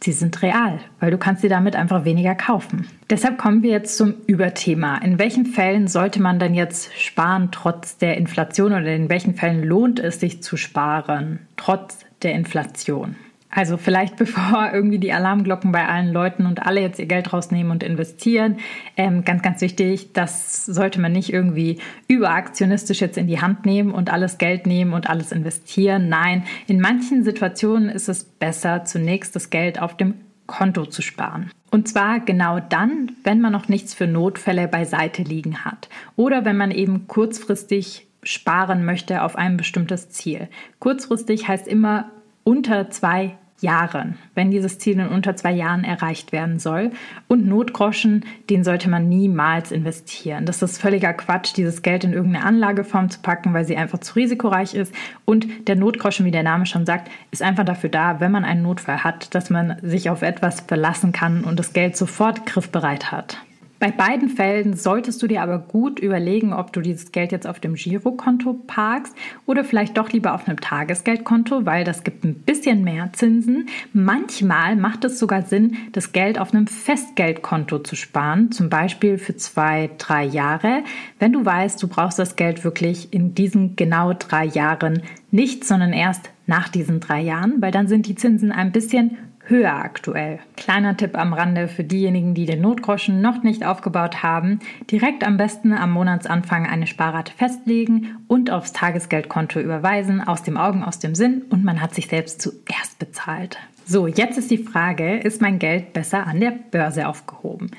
sie 0.04 0.12
sind 0.12 0.42
real, 0.42 0.78
weil 1.00 1.10
du 1.10 1.18
kannst 1.18 1.42
sie 1.42 1.48
damit 1.48 1.74
einfach 1.76 2.04
weniger 2.04 2.34
kaufen. 2.34 2.86
Deshalb 3.10 3.38
kommen 3.38 3.62
wir 3.62 3.70
jetzt 3.70 3.96
zum 3.96 4.14
Überthema. 4.26 4.98
In 4.98 5.18
welchen 5.18 5.46
Fällen 5.46 5.88
sollte 5.88 6.20
man 6.20 6.38
denn 6.38 6.54
jetzt 6.54 6.90
sparen 7.00 7.48
trotz 7.50 7.96
der 7.96 8.16
Inflation 8.16 8.72
oder 8.72 8.94
in 8.94 9.08
welchen 9.08 9.34
Fällen 9.34 9.64
lohnt 9.64 9.98
es 9.98 10.20
sich 10.20 10.42
zu 10.42 10.56
sparen 10.56 11.40
trotz 11.56 12.04
der 12.22 12.32
Inflation? 12.32 13.16
Also 13.54 13.76
vielleicht 13.76 14.16
bevor 14.24 14.70
irgendwie 14.72 14.98
die 14.98 15.12
Alarmglocken 15.12 15.72
bei 15.72 15.86
allen 15.86 16.12
Leuten 16.12 16.46
und 16.46 16.66
alle 16.66 16.80
jetzt 16.80 16.98
ihr 16.98 17.06
Geld 17.06 17.32
rausnehmen 17.32 17.70
und 17.70 17.82
investieren. 17.82 18.58
Ähm, 18.96 19.24
ganz, 19.24 19.42
ganz 19.42 19.60
wichtig, 19.60 20.12
das 20.12 20.66
sollte 20.66 21.00
man 21.00 21.12
nicht 21.12 21.32
irgendwie 21.32 21.78
überaktionistisch 22.08 23.00
jetzt 23.00 23.16
in 23.16 23.28
die 23.28 23.40
Hand 23.40 23.64
nehmen 23.64 23.92
und 23.92 24.12
alles 24.12 24.38
Geld 24.38 24.66
nehmen 24.66 24.92
und 24.92 25.08
alles 25.08 25.32
investieren. 25.32 26.08
Nein, 26.08 26.44
in 26.66 26.80
manchen 26.80 27.24
Situationen 27.24 27.88
ist 27.88 28.08
es 28.08 28.24
besser, 28.24 28.84
zunächst 28.84 29.34
das 29.36 29.50
Geld 29.50 29.80
auf 29.80 29.96
dem 29.96 30.14
Konto 30.46 30.84
zu 30.84 31.00
sparen. 31.00 31.50
Und 31.70 31.88
zwar 31.88 32.20
genau 32.20 32.60
dann, 32.60 33.12
wenn 33.24 33.40
man 33.40 33.52
noch 33.52 33.68
nichts 33.68 33.94
für 33.94 34.06
Notfälle 34.06 34.68
beiseite 34.68 35.22
liegen 35.22 35.64
hat 35.64 35.88
oder 36.16 36.44
wenn 36.44 36.56
man 36.56 36.70
eben 36.70 37.06
kurzfristig 37.08 38.06
sparen 38.22 38.84
möchte 38.84 39.22
auf 39.22 39.36
ein 39.36 39.56
bestimmtes 39.56 40.10
Ziel. 40.10 40.48
Kurzfristig 40.78 41.48
heißt 41.48 41.66
immer 41.66 42.10
unter 42.42 42.90
zwei 42.90 43.36
Jahren, 43.60 44.18
wenn 44.34 44.50
dieses 44.50 44.78
Ziel 44.78 44.98
in 44.98 45.08
unter 45.08 45.36
zwei 45.36 45.52
Jahren 45.52 45.84
erreicht 45.84 46.32
werden 46.32 46.58
soll. 46.58 46.90
Und 47.28 47.46
Notgroschen, 47.46 48.24
den 48.50 48.64
sollte 48.64 48.90
man 48.90 49.08
niemals 49.08 49.72
investieren. 49.72 50.44
Das 50.44 50.62
ist 50.62 50.80
völliger 50.80 51.12
Quatsch, 51.12 51.56
dieses 51.56 51.82
Geld 51.82 52.04
in 52.04 52.12
irgendeine 52.12 52.44
Anlageform 52.44 53.10
zu 53.10 53.20
packen, 53.20 53.54
weil 53.54 53.64
sie 53.64 53.76
einfach 53.76 53.98
zu 53.98 54.14
risikoreich 54.14 54.74
ist. 54.74 54.94
Und 55.24 55.46
der 55.68 55.76
Notgroschen, 55.76 56.26
wie 56.26 56.30
der 56.30 56.42
Name 56.42 56.66
schon 56.66 56.84
sagt, 56.86 57.10
ist 57.30 57.42
einfach 57.42 57.64
dafür 57.64 57.90
da, 57.90 58.20
wenn 58.20 58.32
man 58.32 58.44
einen 58.44 58.62
Notfall 58.62 59.02
hat, 59.02 59.34
dass 59.34 59.50
man 59.50 59.76
sich 59.82 60.10
auf 60.10 60.22
etwas 60.22 60.60
verlassen 60.60 61.12
kann 61.12 61.44
und 61.44 61.58
das 61.58 61.72
Geld 61.72 61.96
sofort 61.96 62.46
griffbereit 62.46 63.12
hat. 63.12 63.38
Bei 63.84 63.90
beiden 63.90 64.30
Fällen 64.30 64.78
solltest 64.78 65.22
du 65.22 65.26
dir 65.26 65.42
aber 65.42 65.58
gut 65.58 66.00
überlegen, 66.00 66.54
ob 66.54 66.72
du 66.72 66.80
dieses 66.80 67.12
Geld 67.12 67.32
jetzt 67.32 67.46
auf 67.46 67.60
dem 67.60 67.74
Girokonto 67.74 68.54
parkst 68.66 69.14
oder 69.44 69.62
vielleicht 69.62 69.98
doch 69.98 70.10
lieber 70.10 70.32
auf 70.32 70.48
einem 70.48 70.58
Tagesgeldkonto, 70.58 71.66
weil 71.66 71.84
das 71.84 72.02
gibt 72.02 72.24
ein 72.24 72.32
bisschen 72.32 72.82
mehr 72.82 73.10
Zinsen. 73.12 73.68
Manchmal 73.92 74.76
macht 74.76 75.04
es 75.04 75.18
sogar 75.18 75.42
Sinn, 75.42 75.76
das 75.92 76.12
Geld 76.12 76.38
auf 76.38 76.54
einem 76.54 76.66
Festgeldkonto 76.66 77.80
zu 77.80 77.94
sparen, 77.94 78.50
zum 78.52 78.70
Beispiel 78.70 79.18
für 79.18 79.36
zwei, 79.36 79.90
drei 79.98 80.24
Jahre. 80.24 80.82
Wenn 81.18 81.34
du 81.34 81.44
weißt, 81.44 81.82
du 81.82 81.86
brauchst 81.86 82.18
das 82.18 82.36
Geld 82.36 82.64
wirklich 82.64 83.12
in 83.12 83.34
diesen 83.34 83.76
genau 83.76 84.14
drei 84.14 84.46
Jahren 84.46 85.02
nicht, 85.30 85.62
sondern 85.62 85.92
erst 85.92 86.30
nach 86.46 86.70
diesen 86.70 87.00
drei 87.00 87.20
Jahren, 87.20 87.60
weil 87.60 87.70
dann 87.70 87.88
sind 87.88 88.06
die 88.06 88.14
Zinsen 88.14 88.50
ein 88.50 88.72
bisschen 88.72 89.18
höher 89.46 89.74
aktuell. 89.74 90.38
Kleiner 90.56 90.96
Tipp 90.96 91.16
am 91.16 91.32
Rande 91.32 91.68
für 91.68 91.84
diejenigen, 91.84 92.34
die 92.34 92.46
den 92.46 92.60
Notgroschen 92.60 93.20
noch 93.20 93.42
nicht 93.42 93.64
aufgebaut 93.64 94.22
haben. 94.22 94.60
Direkt 94.90 95.24
am 95.24 95.36
besten 95.36 95.72
am 95.72 95.92
Monatsanfang 95.92 96.66
eine 96.66 96.86
Sparrate 96.86 97.32
festlegen 97.32 98.16
und 98.26 98.50
aufs 98.50 98.72
Tagesgeldkonto 98.72 99.60
überweisen, 99.60 100.20
aus 100.20 100.42
dem 100.42 100.56
Augen, 100.56 100.82
aus 100.82 100.98
dem 100.98 101.14
Sinn 101.14 101.42
und 101.50 101.64
man 101.64 101.80
hat 101.80 101.94
sich 101.94 102.08
selbst 102.08 102.40
zuerst 102.40 102.98
bezahlt. 102.98 103.58
So, 103.86 104.06
jetzt 104.06 104.38
ist 104.38 104.50
die 104.50 104.58
Frage, 104.58 105.18
ist 105.18 105.42
mein 105.42 105.58
Geld 105.58 105.92
besser 105.92 106.26
an 106.26 106.40
der 106.40 106.52
Börse 106.70 107.06
aufgehoben? 107.06 107.70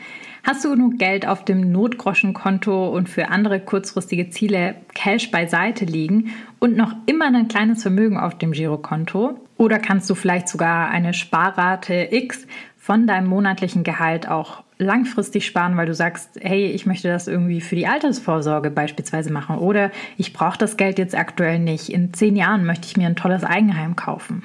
Hast 0.43 0.63
du 0.63 0.69
genug 0.69 0.99
Geld 0.99 1.27
auf 1.27 1.43
dem 1.43 1.71
Notgroschenkonto 1.71 2.89
und 2.89 3.09
für 3.09 3.29
andere 3.29 3.59
kurzfristige 3.59 4.29
Ziele 4.29 4.75
Cash 4.93 5.31
beiseite 5.31 5.85
liegen 5.85 6.35
und 6.59 6.77
noch 6.77 6.93
immer 7.07 7.25
ein 7.25 7.47
kleines 7.47 7.81
Vermögen 7.81 8.19
auf 8.19 8.37
dem 8.37 8.51
Girokonto? 8.51 9.39
Oder 9.57 9.79
kannst 9.79 10.09
du 10.09 10.15
vielleicht 10.15 10.47
sogar 10.47 10.89
eine 10.89 11.13
Sparrate 11.13 12.09
X 12.11 12.45
von 12.77 13.07
deinem 13.07 13.27
monatlichen 13.27 13.83
Gehalt 13.83 14.27
auch 14.27 14.63
langfristig 14.77 15.45
sparen, 15.45 15.77
weil 15.77 15.85
du 15.85 15.93
sagst, 15.93 16.37
hey, 16.41 16.67
ich 16.67 16.85
möchte 16.85 17.07
das 17.07 17.27
irgendwie 17.27 17.61
für 17.61 17.75
die 17.75 17.87
Altersvorsorge 17.87 18.69
beispielsweise 18.69 19.31
machen 19.31 19.57
oder 19.57 19.91
ich 20.17 20.33
brauche 20.33 20.57
das 20.57 20.77
Geld 20.77 20.99
jetzt 20.99 21.15
aktuell 21.15 21.59
nicht. 21.59 21.89
In 21.89 22.13
zehn 22.13 22.35
Jahren 22.35 22.65
möchte 22.65 22.87
ich 22.87 22.97
mir 22.97 23.07
ein 23.07 23.15
tolles 23.15 23.43
Eigenheim 23.43 23.95
kaufen. 23.95 24.43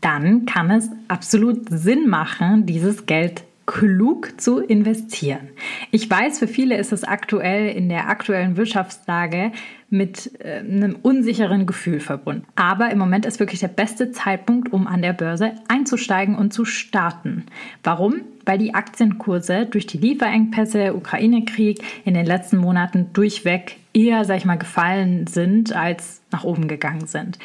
Dann 0.00 0.44
kann 0.44 0.70
es 0.70 0.90
absolut 1.08 1.68
Sinn 1.70 2.08
machen, 2.08 2.66
dieses 2.66 3.06
Geld 3.06 3.44
klug 3.66 4.40
zu 4.40 4.60
investieren. 4.60 5.48
Ich 5.90 6.08
weiß, 6.08 6.38
für 6.38 6.48
viele 6.48 6.76
ist 6.76 6.92
es 6.92 7.04
aktuell 7.04 7.74
in 7.74 7.88
der 7.88 8.08
aktuellen 8.08 8.56
Wirtschaftslage 8.56 9.52
mit 9.90 10.38
äh, 10.40 10.58
einem 10.58 10.96
unsicheren 11.00 11.66
Gefühl 11.66 12.00
verbunden. 12.00 12.46
Aber 12.56 12.90
im 12.90 12.98
Moment 12.98 13.26
ist 13.26 13.40
wirklich 13.40 13.60
der 13.60 13.68
beste 13.68 14.10
Zeitpunkt, 14.10 14.72
um 14.72 14.86
an 14.86 15.02
der 15.02 15.12
Börse 15.12 15.52
einzusteigen 15.68 16.36
und 16.36 16.52
zu 16.52 16.64
starten. 16.64 17.46
Warum? 17.82 18.22
Weil 18.44 18.58
die 18.58 18.74
Aktienkurse 18.74 19.66
durch 19.66 19.86
die 19.86 19.98
Lieferengpässe, 19.98 20.94
Ukraine-Krieg 20.94 21.82
in 22.04 22.14
den 22.14 22.26
letzten 22.26 22.58
Monaten 22.58 23.10
durchweg 23.12 23.76
eher, 23.94 24.24
sag 24.24 24.38
ich 24.38 24.44
mal, 24.44 24.58
gefallen 24.58 25.26
sind 25.26 25.74
als 25.74 26.20
nach 26.30 26.44
oben 26.44 26.68
gegangen 26.68 27.06
sind. 27.06 27.38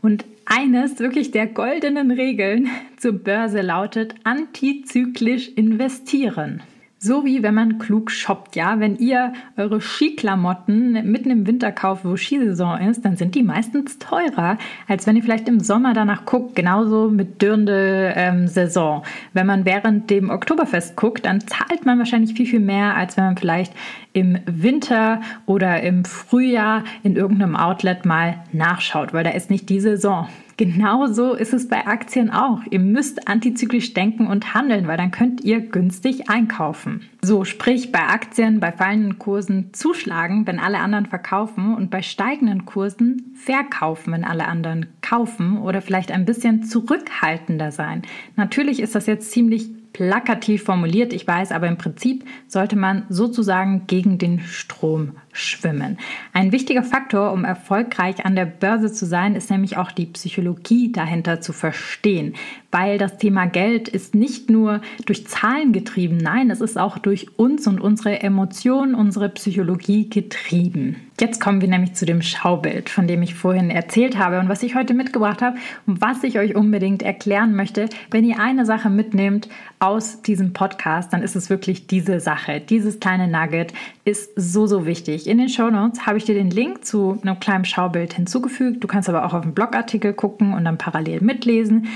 Und 0.00 0.24
eines 0.48 0.98
wirklich 0.98 1.30
der 1.30 1.46
goldenen 1.46 2.10
Regeln 2.10 2.68
zur 2.96 3.12
Börse 3.12 3.60
lautet 3.60 4.14
antizyklisch 4.24 5.48
investieren. 5.48 6.62
So 7.00 7.24
wie 7.24 7.44
wenn 7.44 7.54
man 7.54 7.78
klug 7.78 8.10
shoppt, 8.10 8.56
ja. 8.56 8.80
Wenn 8.80 8.96
ihr 8.96 9.32
eure 9.56 9.80
Skiklamotten 9.80 11.08
mitten 11.08 11.30
im 11.30 11.46
Winter 11.46 11.70
kauft, 11.70 12.04
wo 12.04 12.16
Skisaison 12.16 12.80
ist, 12.80 13.04
dann 13.04 13.16
sind 13.16 13.36
die 13.36 13.44
meistens 13.44 14.00
teurer, 14.00 14.58
als 14.88 15.06
wenn 15.06 15.14
ihr 15.14 15.22
vielleicht 15.22 15.46
im 15.46 15.60
Sommer 15.60 15.94
danach 15.94 16.24
guckt. 16.24 16.56
Genauso 16.56 17.08
mit 17.08 17.40
dürrende 17.40 18.14
ähm, 18.16 18.48
Saison. 18.48 19.04
Wenn 19.32 19.46
man 19.46 19.64
während 19.64 20.10
dem 20.10 20.28
Oktoberfest 20.28 20.96
guckt, 20.96 21.24
dann 21.24 21.40
zahlt 21.40 21.86
man 21.86 22.00
wahrscheinlich 22.00 22.34
viel, 22.34 22.46
viel 22.46 22.58
mehr, 22.58 22.96
als 22.96 23.16
wenn 23.16 23.24
man 23.26 23.36
vielleicht 23.36 23.72
im 24.12 24.38
Winter 24.46 25.20
oder 25.46 25.82
im 25.82 26.04
Frühjahr 26.04 26.84
in 27.02 27.16
irgendeinem 27.16 27.56
Outlet 27.56 28.04
mal 28.04 28.42
nachschaut, 28.52 29.12
weil 29.12 29.24
da 29.24 29.30
ist 29.30 29.50
nicht 29.50 29.68
die 29.68 29.80
Saison. 29.80 30.28
Genauso 30.58 31.34
ist 31.34 31.54
es 31.54 31.68
bei 31.68 31.86
Aktien 31.86 32.30
auch. 32.30 32.62
Ihr 32.68 32.80
müsst 32.80 33.28
antizyklisch 33.28 33.94
denken 33.94 34.26
und 34.26 34.54
handeln, 34.54 34.88
weil 34.88 34.96
dann 34.96 35.12
könnt 35.12 35.44
ihr 35.44 35.60
günstig 35.60 36.28
einkaufen. 36.28 37.02
So, 37.22 37.44
sprich 37.44 37.92
bei 37.92 38.00
Aktien 38.00 38.58
bei 38.58 38.72
fallenden 38.72 39.20
Kursen 39.20 39.72
zuschlagen, 39.72 40.48
wenn 40.48 40.58
alle 40.58 40.78
anderen 40.78 41.06
verkaufen 41.06 41.76
und 41.76 41.90
bei 41.90 42.02
steigenden 42.02 42.64
Kursen 42.64 43.36
verkaufen, 43.36 44.12
wenn 44.12 44.24
alle 44.24 44.48
anderen 44.48 44.86
kaufen 45.00 45.58
oder 45.58 45.80
vielleicht 45.80 46.10
ein 46.10 46.24
bisschen 46.24 46.64
zurückhaltender 46.64 47.70
sein. 47.70 48.02
Natürlich 48.34 48.80
ist 48.80 48.96
das 48.96 49.06
jetzt 49.06 49.30
ziemlich 49.30 49.70
plakativ 49.92 50.64
formuliert, 50.64 51.12
ich 51.12 51.26
weiß, 51.26 51.52
aber 51.52 51.66
im 51.66 51.78
Prinzip 51.78 52.24
sollte 52.46 52.76
man 52.76 53.04
sozusagen 53.08 53.86
gegen 53.86 54.18
den 54.18 54.40
Strom 54.40 55.12
schwimmen. 55.32 55.98
Ein 56.32 56.52
wichtiger 56.52 56.82
Faktor, 56.82 57.32
um 57.32 57.44
erfolgreich 57.44 58.24
an 58.24 58.36
der 58.36 58.46
Börse 58.46 58.92
zu 58.92 59.06
sein, 59.06 59.34
ist 59.34 59.50
nämlich 59.50 59.76
auch 59.76 59.92
die 59.92 60.06
Psychologie 60.06 60.92
dahinter 60.92 61.40
zu 61.40 61.52
verstehen. 61.52 62.34
Weil 62.70 62.98
das 62.98 63.16
Thema 63.16 63.46
Geld 63.46 63.88
ist 63.88 64.14
nicht 64.14 64.50
nur 64.50 64.80
durch 65.06 65.26
Zahlen 65.26 65.72
getrieben, 65.72 66.18
nein, 66.18 66.50
es 66.50 66.60
ist 66.60 66.78
auch 66.78 66.98
durch 66.98 67.38
uns 67.38 67.66
und 67.66 67.80
unsere 67.80 68.20
Emotionen, 68.20 68.94
unsere 68.94 69.28
Psychologie 69.30 70.08
getrieben. 70.08 70.96
Jetzt 71.20 71.40
kommen 71.40 71.60
wir 71.60 71.68
nämlich 71.68 71.94
zu 71.94 72.06
dem 72.06 72.22
Schaubild, 72.22 72.90
von 72.90 73.08
dem 73.08 73.22
ich 73.22 73.34
vorhin 73.34 73.70
erzählt 73.70 74.18
habe 74.18 74.38
und 74.38 74.48
was 74.48 74.62
ich 74.62 74.76
heute 74.76 74.94
mitgebracht 74.94 75.42
habe 75.42 75.56
und 75.86 76.00
was 76.00 76.22
ich 76.22 76.38
euch 76.38 76.54
unbedingt 76.54 77.02
erklären 77.02 77.56
möchte. 77.56 77.88
Wenn 78.10 78.24
ihr 78.24 78.38
eine 78.38 78.64
Sache 78.64 78.88
mitnehmt 78.88 79.48
aus 79.80 80.22
diesem 80.22 80.52
Podcast, 80.52 81.12
dann 81.12 81.22
ist 81.22 81.34
es 81.34 81.50
wirklich 81.50 81.88
diese 81.88 82.20
Sache. 82.20 82.60
Dieses 82.60 83.00
kleine 83.00 83.26
Nugget 83.26 83.72
ist 84.04 84.30
so, 84.36 84.66
so 84.66 84.86
wichtig. 84.86 85.26
In 85.26 85.38
den 85.38 85.48
Show 85.48 85.70
Notes 85.70 86.06
habe 86.06 86.18
ich 86.18 86.24
dir 86.24 86.34
den 86.34 86.50
Link 86.50 86.84
zu 86.84 87.18
einem 87.22 87.40
kleinen 87.40 87.64
Schaubild 87.64 88.12
hinzugefügt. 88.12 88.84
Du 88.84 88.86
kannst 88.86 89.08
aber 89.08 89.24
auch 89.24 89.34
auf 89.34 89.42
den 89.42 89.54
Blogartikel 89.54 90.12
gucken 90.12 90.54
und 90.54 90.64
dann 90.64 90.78
parallel 90.78 91.20
mitlesen. 91.20 91.88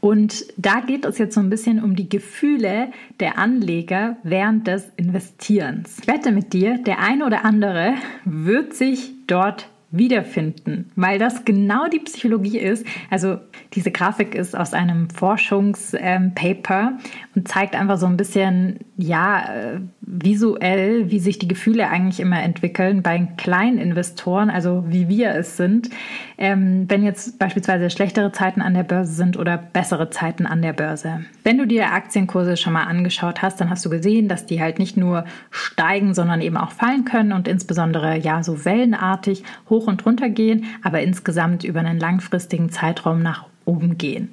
Und 0.00 0.46
da 0.56 0.80
geht 0.80 1.04
es 1.04 1.18
jetzt 1.18 1.34
so 1.34 1.40
ein 1.40 1.50
bisschen 1.50 1.82
um 1.82 1.94
die 1.94 2.08
Gefühle 2.08 2.90
der 3.20 3.38
Anleger 3.38 4.16
während 4.22 4.66
des 4.66 4.90
Investierens. 4.96 5.98
Ich 6.00 6.08
wette 6.08 6.32
mit 6.32 6.52
dir, 6.52 6.78
der 6.78 7.00
eine 7.00 7.26
oder 7.26 7.44
andere 7.44 7.94
wird 8.24 8.74
sich 8.74 9.12
dort 9.26 9.68
wiederfinden, 9.92 10.90
weil 10.94 11.18
das 11.18 11.44
genau 11.44 11.88
die 11.88 11.98
Psychologie 11.98 12.58
ist. 12.58 12.86
Also 13.10 13.38
diese 13.74 13.90
Grafik 13.90 14.34
ist 14.34 14.56
aus 14.56 14.72
einem 14.72 15.10
Forschungspaper 15.10 16.92
ähm, 16.92 16.98
zeigt 17.44 17.74
einfach 17.74 17.98
so 17.98 18.06
ein 18.06 18.16
bisschen, 18.16 18.80
ja, 18.96 19.40
äh, 19.40 19.80
visuell, 20.02 21.10
wie 21.10 21.20
sich 21.20 21.38
die 21.38 21.46
Gefühle 21.48 21.88
eigentlich 21.88 22.20
immer 22.20 22.42
entwickeln 22.42 23.02
bei 23.02 23.28
kleinen 23.36 23.78
Investoren, 23.78 24.50
also 24.50 24.84
wie 24.88 25.08
wir 25.08 25.34
es 25.34 25.56
sind, 25.56 25.88
ähm, 26.36 26.86
wenn 26.88 27.04
jetzt 27.04 27.38
beispielsweise 27.38 27.90
schlechtere 27.90 28.32
Zeiten 28.32 28.60
an 28.60 28.74
der 28.74 28.82
Börse 28.82 29.12
sind 29.12 29.38
oder 29.38 29.56
bessere 29.56 30.10
Zeiten 30.10 30.46
an 30.46 30.62
der 30.62 30.72
Börse. 30.72 31.24
Wenn 31.44 31.58
du 31.58 31.66
dir 31.66 31.92
Aktienkurse 31.92 32.56
schon 32.56 32.72
mal 32.72 32.84
angeschaut 32.84 33.42
hast, 33.42 33.60
dann 33.60 33.70
hast 33.70 33.84
du 33.84 33.90
gesehen, 33.90 34.28
dass 34.28 34.46
die 34.46 34.60
halt 34.60 34.78
nicht 34.78 34.96
nur 34.96 35.24
steigen, 35.50 36.14
sondern 36.14 36.40
eben 36.40 36.56
auch 36.56 36.72
fallen 36.72 37.04
können 37.04 37.32
und 37.32 37.46
insbesondere 37.46 38.18
ja 38.18 38.42
so 38.42 38.64
wellenartig 38.64 39.44
hoch 39.68 39.86
und 39.86 40.04
runter 40.04 40.28
gehen, 40.28 40.64
aber 40.82 41.00
insgesamt 41.02 41.62
über 41.62 41.80
einen 41.80 42.00
langfristigen 42.00 42.70
Zeitraum 42.70 43.22
nach 43.22 43.44
oben 43.70 43.96
gehen. 43.96 44.30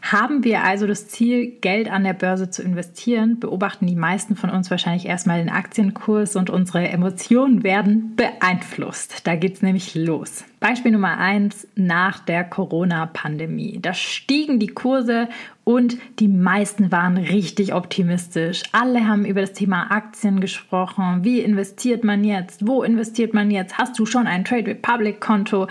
Haben 0.00 0.44
wir 0.44 0.62
also 0.62 0.86
das 0.86 1.08
Ziel, 1.08 1.58
Geld 1.60 1.90
an 1.90 2.04
der 2.04 2.14
Börse 2.14 2.48
zu 2.48 2.62
investieren, 2.62 3.38
beobachten 3.38 3.86
die 3.86 3.96
meisten 3.96 4.36
von 4.36 4.48
uns 4.48 4.70
wahrscheinlich 4.70 5.06
erstmal 5.06 5.38
den 5.38 5.50
Aktienkurs 5.50 6.36
und 6.36 6.50
unsere 6.50 6.88
Emotionen 6.88 7.62
werden 7.62 8.16
beeinflusst. 8.16 9.26
Da 9.26 9.34
geht 9.34 9.54
es 9.54 9.62
nämlich 9.62 9.94
los. 9.94 10.44
Beispiel 10.60 10.92
Nummer 10.92 11.18
eins 11.18 11.68
nach 11.74 12.20
der 12.20 12.44
Corona-Pandemie. 12.44 13.78
Da 13.82 13.92
stiegen 13.92 14.58
die 14.58 14.68
Kurse 14.68 15.28
und 15.68 15.98
die 16.18 16.28
meisten 16.28 16.90
waren 16.92 17.18
richtig 17.18 17.74
optimistisch. 17.74 18.62
Alle 18.72 19.06
haben 19.06 19.26
über 19.26 19.42
das 19.42 19.52
Thema 19.52 19.90
Aktien 19.90 20.40
gesprochen. 20.40 21.24
Wie 21.24 21.40
investiert 21.40 22.04
man 22.04 22.24
jetzt? 22.24 22.66
Wo 22.66 22.82
investiert 22.82 23.34
man 23.34 23.50
jetzt? 23.50 23.76
Hast 23.76 23.98
du 23.98 24.06
schon 24.06 24.26
ein 24.26 24.46
Trade 24.46 24.68
Republic 24.68 25.20
Konto? 25.20 25.66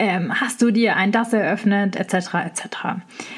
Ähm, 0.00 0.32
hast 0.34 0.60
du 0.62 0.72
dir 0.72 0.96
ein 0.96 1.12
das 1.12 1.32
eröffnet? 1.32 1.94
Etc. 1.94 2.14
etc. 2.34 2.66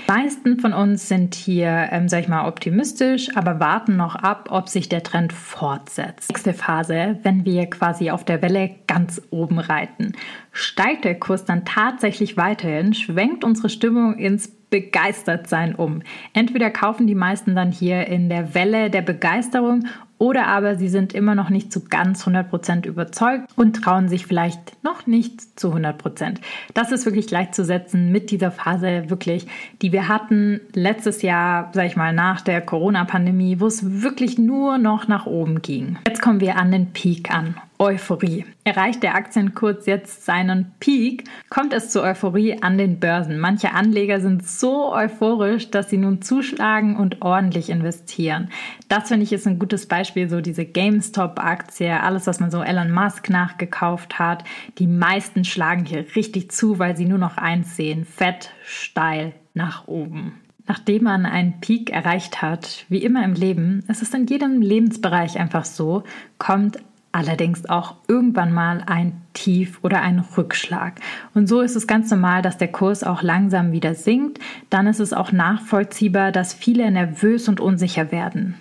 Die 0.09 0.11
meisten 0.11 0.59
von 0.59 0.73
uns 0.73 1.09
sind 1.09 1.35
hier, 1.35 1.89
ähm, 1.93 2.09
sag 2.09 2.23
ich 2.23 2.29
mal, 2.29 2.49
optimistisch, 2.49 3.37
aber 3.37 3.61
warten 3.61 3.97
noch 3.97 4.15
ab, 4.15 4.49
ob 4.51 4.71
sich 4.71 4.89
der 4.89 5.03
Trend 5.03 5.35
fortsetzt. 5.35 6.31
Nächste 6.31 6.55
Phase, 6.55 7.19
wenn 7.23 7.45
wir 7.45 7.67
quasi 7.69 8.11
auf 8.11 8.25
der 8.25 8.41
Welle 8.41 8.71
ganz 8.87 9.21
oben 9.29 9.59
reiten. 9.59 10.13
Steigt 10.53 11.05
der 11.05 11.19
Kurs 11.19 11.45
dann 11.45 11.67
tatsächlich 11.67 12.39
weiterhin, 12.39 12.95
schwenkt 12.95 13.45
unsere 13.45 13.69
Stimmung 13.69 14.17
ins 14.17 14.58
begeistert 14.71 15.49
sein 15.49 15.75
um. 15.75 16.03
Entweder 16.33 16.71
kaufen 16.71 17.07
die 17.07 17.15
meisten 17.15 17.55
dann 17.55 17.73
hier 17.73 18.07
in 18.07 18.29
der 18.29 18.55
Welle 18.55 18.91
der 18.91 19.03
Begeisterung 19.03 19.85
oder 20.19 20.49
aber 20.49 20.77
sie 20.77 20.89
sind 20.89 21.15
immer 21.15 21.37
noch 21.37 21.49
nicht 21.49 21.73
zu 21.73 21.85
ganz 21.85 22.27
100% 22.27 22.87
überzeugt 22.87 23.51
und 23.57 23.83
trauen 23.83 24.09
sich 24.09 24.27
vielleicht 24.27 24.83
noch 24.83 25.07
nicht 25.07 25.59
zu 25.59 25.73
100%. 25.73 26.39
Das 26.75 26.91
ist 26.91 27.07
wirklich 27.07 27.29
gleichzusetzen 27.29 28.11
mit 28.11 28.33
dieser 28.33 28.51
Phase 28.51 29.09
wirklich, 29.09 29.47
die 29.81 29.93
wir 29.93 30.09
hatten 30.09 30.61
letztes 30.75 31.23
Jahr, 31.23 31.71
sag 31.73 31.87
ich 31.87 31.97
mal, 31.97 32.13
nach 32.13 32.41
der 32.41 32.61
Corona-Pandemie, 32.61 33.61
wo 33.61 33.67
es 33.67 34.03
wirklich 34.03 34.39
nur 34.39 34.79
noch 34.79 35.07
nach 35.07 35.27
oben 35.27 35.63
ging. 35.63 35.99
Jetzt 36.09 36.21
kommen 36.21 36.41
wir 36.41 36.57
an 36.57 36.73
den 36.73 36.93
Peak 36.93 37.31
an. 37.31 37.55
Euphorie. 37.79 38.45
Erreicht 38.65 39.05
der 39.05 39.15
Aktienkurs 39.15 39.87
jetzt 39.87 40.25
seinen 40.25 40.73
Peak, 40.81 41.25
kommt 41.49 41.73
es 41.73 41.91
zur 41.91 42.03
Euphorie 42.03 42.61
an 42.61 42.77
den 42.77 42.99
Börsen. 42.99 43.39
Manche 43.39 43.73
Anleger 43.73 44.21
sind 44.21 44.47
so 44.47 44.93
euphorisch, 44.93 45.71
dass 45.71 45.89
sie 45.89 45.97
nun 45.97 46.21
zuschlagen 46.21 46.97
und 46.97 47.23
ordentlich 47.23 47.71
investieren. 47.71 48.49
Das 48.89 49.09
finde 49.09 49.25
ich 49.25 49.33
ist 49.33 49.47
ein 49.47 49.61
gutes 49.61 49.87
Beispiel, 49.87 50.29
so 50.29 50.41
diese 50.41 50.65
GameStop-Aktie, 50.65 52.03
alles, 52.03 52.27
was 52.27 52.41
man 52.41 52.51
so 52.51 52.63
Elon 52.63 52.91
Musk 52.91 53.31
nachgekauft 53.31 54.19
hat. 54.19 54.43
Die 54.79 54.89
meisten 54.89 55.45
schlagen 55.45 55.85
hier 55.85 56.05
richtig 56.17 56.51
zu, 56.51 56.81
weil 56.81 56.97
sie 56.97 57.07
nur 57.07 57.19
noch 57.19 57.37
eins 57.37 57.77
sehen, 57.77 58.05
fett, 58.05 58.51
steil 58.65 59.35
nach 59.55 59.87
oben. 59.87 60.33
Nachdem 60.67 61.05
man 61.05 61.25
einen 61.25 61.61
Peak 61.61 61.91
erreicht 61.91 62.43
hat, 62.43 62.85
wie 62.91 63.03
immer 63.03 63.25
im 63.25 63.33
Leben, 63.33 63.85
es 63.89 64.03
ist 64.03 64.15
in 64.15 64.27
jedem 64.27 64.61
Lebensbereich 64.61 65.39
einfach 65.39 65.65
so, 65.65 66.03
kommt 66.37 66.79
allerdings 67.13 67.69
auch 67.69 67.97
irgendwann 68.07 68.53
mal 68.53 68.83
ein 68.87 69.21
Tief 69.33 69.79
oder 69.83 70.03
ein 70.03 70.19
Rückschlag. 70.37 71.01
Und 71.35 71.49
so 71.49 71.61
ist 71.61 71.77
es 71.77 71.87
ganz 71.87 72.11
normal, 72.11 72.43
dass 72.43 72.59
der 72.59 72.69
Kurs 72.69 73.03
auch 73.03 73.23
langsam 73.23 73.73
wieder 73.73 73.95
sinkt. 73.95 74.39
Dann 74.71 74.87
ist 74.87 75.01
es 75.01 75.13
auch 75.13 75.33
nachvollziehbar, 75.33 76.33
dass 76.33 76.55
viele 76.55 76.91
nervös 76.91 77.49
und 77.49 77.61
unsicher 77.61 78.13
werden. 78.13 78.57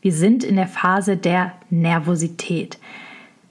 Wir 0.00 0.12
sind 0.12 0.44
in 0.44 0.56
der 0.56 0.68
Phase 0.68 1.16
der 1.16 1.52
Nervosität. 1.68 2.78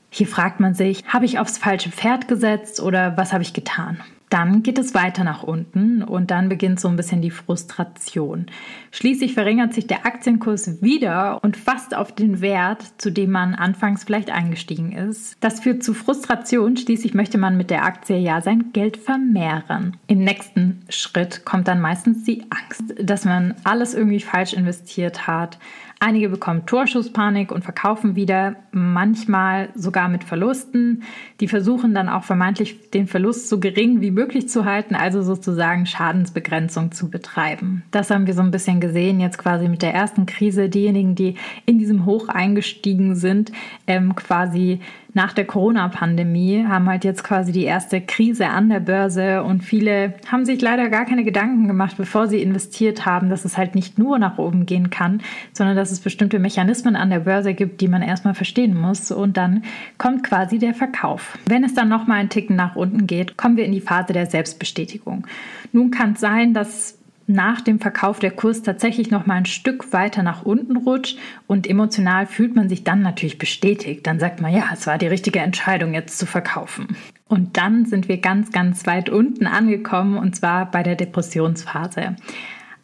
Hier 0.09 0.27
fragt 0.27 0.59
man 0.59 0.73
sich, 0.73 1.03
habe 1.07 1.25
ich 1.25 1.37
aufs 1.37 1.57
falsche 1.57 1.91
Pferd 1.91 2.27
gesetzt 2.27 2.81
oder 2.81 3.15
was 3.17 3.31
habe 3.31 3.43
ich 3.43 3.53
getan? 3.53 3.99
Dann 4.29 4.61
geht 4.61 4.77
es 4.77 4.93
weiter 4.93 5.23
nach 5.23 5.41
unten 5.41 6.03
und 6.03 6.29
dann 6.29 6.49
beginnt 6.49 6.79
so 6.79 6.87
ein 6.87 6.95
bisschen 6.95 7.21
die 7.21 7.31
Frustration. 7.31 8.45
Schließlich 8.91 9.33
verringert 9.33 9.73
sich 9.73 9.87
der 9.87 10.05
Aktienkurs 10.05 10.81
wieder 10.83 11.43
und 11.43 11.57
fast 11.57 11.95
auf 11.95 12.13
den 12.13 12.39
Wert, 12.39 12.83
zu 12.99 13.11
dem 13.11 13.31
man 13.31 13.55
anfangs 13.55 14.03
vielleicht 14.03 14.29
eingestiegen 14.29 14.91
ist. 14.91 15.35
Das 15.39 15.61
führt 15.61 15.83
zu 15.83 15.93
Frustration. 15.93 16.77
Schließlich 16.77 17.13
möchte 17.13 17.37
man 17.39 17.57
mit 17.57 17.71
der 17.71 17.85
Aktie 17.85 18.17
ja 18.17 18.41
sein 18.41 18.71
Geld 18.71 18.97
vermehren. 18.97 19.97
Im 20.07 20.19
nächsten 20.19 20.83
Schritt 20.89 21.43
kommt 21.45 21.67
dann 21.67 21.81
meistens 21.81 22.23
die 22.23 22.43
Angst, 22.51 22.95
dass 23.01 23.25
man 23.25 23.55
alles 23.63 23.95
irgendwie 23.95 24.19
falsch 24.19 24.53
investiert 24.53 25.25
hat, 25.25 25.57
Einige 26.01 26.29
bekommen 26.29 26.65
Torschusspanik 26.65 27.51
und 27.51 27.65
verkaufen 27.65 28.15
wieder, 28.15 28.55
manchmal 28.71 29.67
sogar 29.75 30.07
mit 30.07 30.23
Verlusten. 30.23 31.03
Die 31.41 31.49
versuchen 31.49 31.93
dann 31.93 32.07
auch 32.07 32.23
vermeintlich 32.23 32.89
den 32.91 33.05
Verlust 33.05 33.49
so 33.49 33.59
gering 33.59 33.99
wie 33.99 34.11
möglich 34.11 34.47
zu 34.47 34.63
halten, 34.63 34.95
also 34.95 35.21
sozusagen 35.21 35.85
Schadensbegrenzung 35.85 36.93
zu 36.93 37.09
betreiben. 37.09 37.83
Das 37.91 38.11
haben 38.11 38.27
wir 38.27 38.33
so 38.33 38.41
ein 38.41 38.51
bisschen 38.51 38.79
gesehen 38.79 39.19
jetzt 39.19 39.37
quasi 39.37 39.67
mit 39.67 39.81
der 39.81 39.93
ersten 39.93 40.25
Krise. 40.25 40.69
Diejenigen, 40.69 41.15
die 41.15 41.35
in 41.65 41.79
diesem 41.79 42.05
Hoch 42.05 42.29
eingestiegen 42.29 43.15
sind, 43.15 43.51
ähm, 43.85 44.15
quasi 44.15 44.79
nach 45.19 45.33
der 45.33 45.43
Corona-Pandemie 45.43 46.65
haben 46.65 46.87
halt 46.87 47.03
jetzt 47.03 47.25
quasi 47.25 47.51
die 47.51 47.65
erste 47.65 47.99
Krise 47.99 48.47
an 48.47 48.69
der 48.69 48.79
Börse 48.79 49.43
und 49.43 49.65
viele 49.65 50.13
haben 50.31 50.45
sich 50.45 50.61
leider 50.61 50.87
gar 50.87 51.03
keine 51.03 51.25
Gedanken 51.25 51.67
gemacht, 51.67 51.97
bevor 51.97 52.29
sie 52.29 52.41
investiert 52.41 53.05
haben, 53.05 53.29
dass 53.29 53.43
es 53.43 53.57
halt 53.57 53.75
nicht 53.75 53.99
nur 53.99 54.17
nach 54.17 54.37
oben 54.37 54.65
gehen 54.65 54.89
kann, 54.89 55.19
sondern 55.51 55.75
dass 55.75 55.91
es 55.91 55.99
bestimmte 55.99 56.39
Mechanismen 56.39 56.95
an 56.95 57.09
der 57.09 57.19
Börse 57.19 57.53
gibt, 57.53 57.81
die 57.81 57.89
man 57.89 58.01
erstmal 58.01 58.33
verstehen 58.33 58.79
muss 58.79 59.11
und 59.11 59.35
dann 59.35 59.63
kommt 59.97 60.23
quasi 60.23 60.57
der 60.57 60.73
Verkauf. 60.73 61.37
Wenn 61.45 61.65
es 61.65 61.73
dann 61.73 61.89
nochmal 61.89 62.19
einen 62.19 62.29
Ticken 62.29 62.55
nach 62.55 62.77
unten 62.77 63.05
geht, 63.05 63.35
kommen 63.35 63.57
wir 63.57 63.65
in 63.65 63.73
die 63.73 63.81
Phase 63.81 64.13
der 64.13 64.25
Selbstbestätigung. 64.25 65.27
Nun 65.73 65.91
kann 65.91 66.13
es 66.13 66.21
sein, 66.21 66.53
dass 66.53 66.98
nach 67.29 67.61
dem 67.61 67.79
Verkauf 67.79 68.19
der 68.19 68.31
Kurs 68.31 68.63
tatsächlich 68.63 69.11
noch 69.11 69.25
mal 69.25 69.35
ein 69.35 69.45
Stück 69.45 69.93
weiter 69.93 70.23
nach 70.23 70.43
unten 70.43 70.75
rutscht 70.75 71.17
und 71.45 71.67
emotional 71.67 72.25
fühlt 72.25 72.55
man 72.55 72.69
sich 72.69 72.83
dann 72.83 73.01
natürlich 73.01 73.37
bestätigt. 73.37 74.07
Dann 74.07 74.19
sagt 74.19 74.41
man, 74.41 74.51
ja, 74.51 74.65
es 74.73 74.87
war 74.87 74.97
die 74.97 75.07
richtige 75.07 75.39
Entscheidung 75.39 75.93
jetzt 75.93 76.17
zu 76.17 76.25
verkaufen. 76.25 76.97
Und 77.27 77.57
dann 77.57 77.85
sind 77.85 78.07
wir 78.07 78.17
ganz, 78.17 78.51
ganz 78.51 78.87
weit 78.87 79.09
unten 79.09 79.45
angekommen 79.45 80.17
und 80.17 80.35
zwar 80.35 80.71
bei 80.71 80.81
der 80.81 80.95
Depressionsphase. 80.95 82.15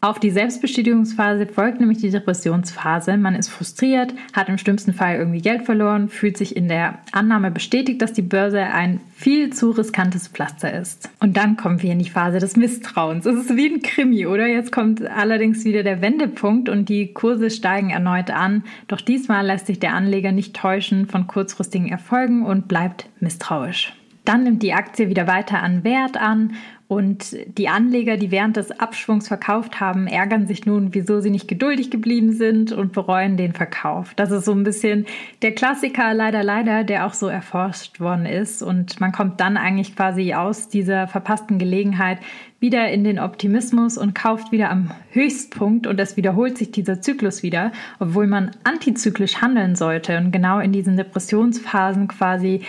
Auf 0.01 0.19
die 0.19 0.29
Selbstbestätigungsphase 0.29 1.47
folgt 1.47 1.79
nämlich 1.79 1.97
die 1.97 2.12
Depressionsphase. 2.12 3.17
Man 3.17 3.34
ist 3.34 3.49
frustriert, 3.49 4.13
hat 4.34 4.49
im 4.49 4.58
schlimmsten 4.58 4.93
Fall 4.93 5.15
irgendwie 5.15 5.41
Geld 5.41 5.63
verloren, 5.63 6.10
fühlt 6.10 6.38
sich 6.38 6.55
in 6.55 6.67
der 6.67 6.99
Annahme 7.12 7.49
bestätigt, 7.49 8.01
dass 8.01 8.13
die 8.13 8.21
Börse 8.21 8.62
ein 8.62 8.99
viel 9.15 9.51
zu 9.51 9.71
riskantes 9.71 10.27
Pflaster 10.27 10.71
ist. 10.73 11.10
Und 11.19 11.38
dann 11.38 11.58
kommen 11.58 11.81
wir 11.81 11.91
in 11.91 11.99
die 11.99 12.10
Phase 12.10 12.39
des 12.39 12.55
Misstrauens. 12.55 13.25
Es 13.25 13.36
ist 13.36 13.55
wie 13.55 13.67
ein 13.67 13.81
Krimi, 13.81 14.27
oder? 14.27 14.45
Jetzt 14.45 14.71
kommt 14.71 15.01
allerdings 15.01 15.65
wieder 15.65 15.81
der 15.81 16.01
Wendepunkt 16.01 16.69
und 16.69 16.89
die 16.89 17.13
Kurse 17.13 17.49
steigen 17.49 17.89
erneut 17.89 18.29
an. 18.29 18.63
Doch 18.88 19.01
diesmal 19.01 19.45
lässt 19.45 19.67
sich 19.67 19.79
der 19.79 19.93
Anleger 19.93 20.31
nicht 20.31 20.55
täuschen 20.55 21.08
von 21.08 21.25
kurzfristigen 21.25 21.88
Erfolgen 21.88 22.45
und 22.45 22.67
bleibt 22.67 23.10
misstrauisch. 23.19 23.93
Dann 24.25 24.43
nimmt 24.43 24.63
die 24.63 24.73
Aktie 24.73 25.08
wieder 25.08 25.27
weiter 25.27 25.62
an 25.62 25.84
Wert 25.84 26.17
an 26.17 26.55
Und 26.88 27.36
die 27.58 27.67
Anleger, 27.67 28.15
die 28.15 28.30
während 28.30 28.58
des 28.58 28.71
Abschwungs 28.71 29.28
verkauft 29.28 29.80
haben, 29.80 30.06
ärgern 30.06 30.45
sich 30.45 30.67
nun, 30.67 30.93
wieso 30.93 31.19
sie 31.19 31.32
nicht 31.32 31.48
geduldig 31.48 31.89
geblieben 31.89 32.32
sind 32.32 32.71
und 32.71 32.93
bereuen 32.93 33.38
den 33.38 33.54
Verkauf. 33.54 34.13
Das 34.13 34.30
ist 34.30 34.45
so 34.45 34.52
ein 34.52 34.63
bisschen 34.63 35.08
der 35.41 35.54
Klassiker, 35.54 36.13
leider, 36.13 36.43
leider, 36.43 36.84
der 36.84 37.08
auch 37.08 37.13
so 37.13 37.28
erforscht 37.28 38.00
worden 38.00 38.28
ist. 38.28 38.62
Und 38.62 39.00
man 39.00 39.12
kommt 39.12 39.39
dann 39.39 39.58
eigentlich 39.58 39.95
quasi 39.95 40.36
aus 40.36 40.69
dieser 40.69 41.08
verpassten 41.08 41.58
Gelegenheit 41.58 42.19
wieder 42.60 42.89
in 42.89 43.04
den 43.04 43.19
Optimismus 43.19 43.98
und 43.98 44.13
kauft 44.13 44.52
wieder 44.52 44.69
am 44.69 44.91
Höchstpunkt 45.12 45.88
und 45.88 46.00
es 46.00 46.17
wiederholt 46.17 46.58
sich 46.58 46.71
dieser 46.71 47.02
Zyklus 47.02 47.41
wieder, 47.41 47.71
obwohl 48.00 48.28
man 48.28 48.52
antizyklisch 48.63 49.41
handeln 49.41 49.76
sollte 49.76 50.17
und 50.17 50.32
genau 50.32 50.60
in 50.60 50.71
diesen 50.71 50.98
Depressionsphasen 50.98 52.08
quasi 52.08 52.62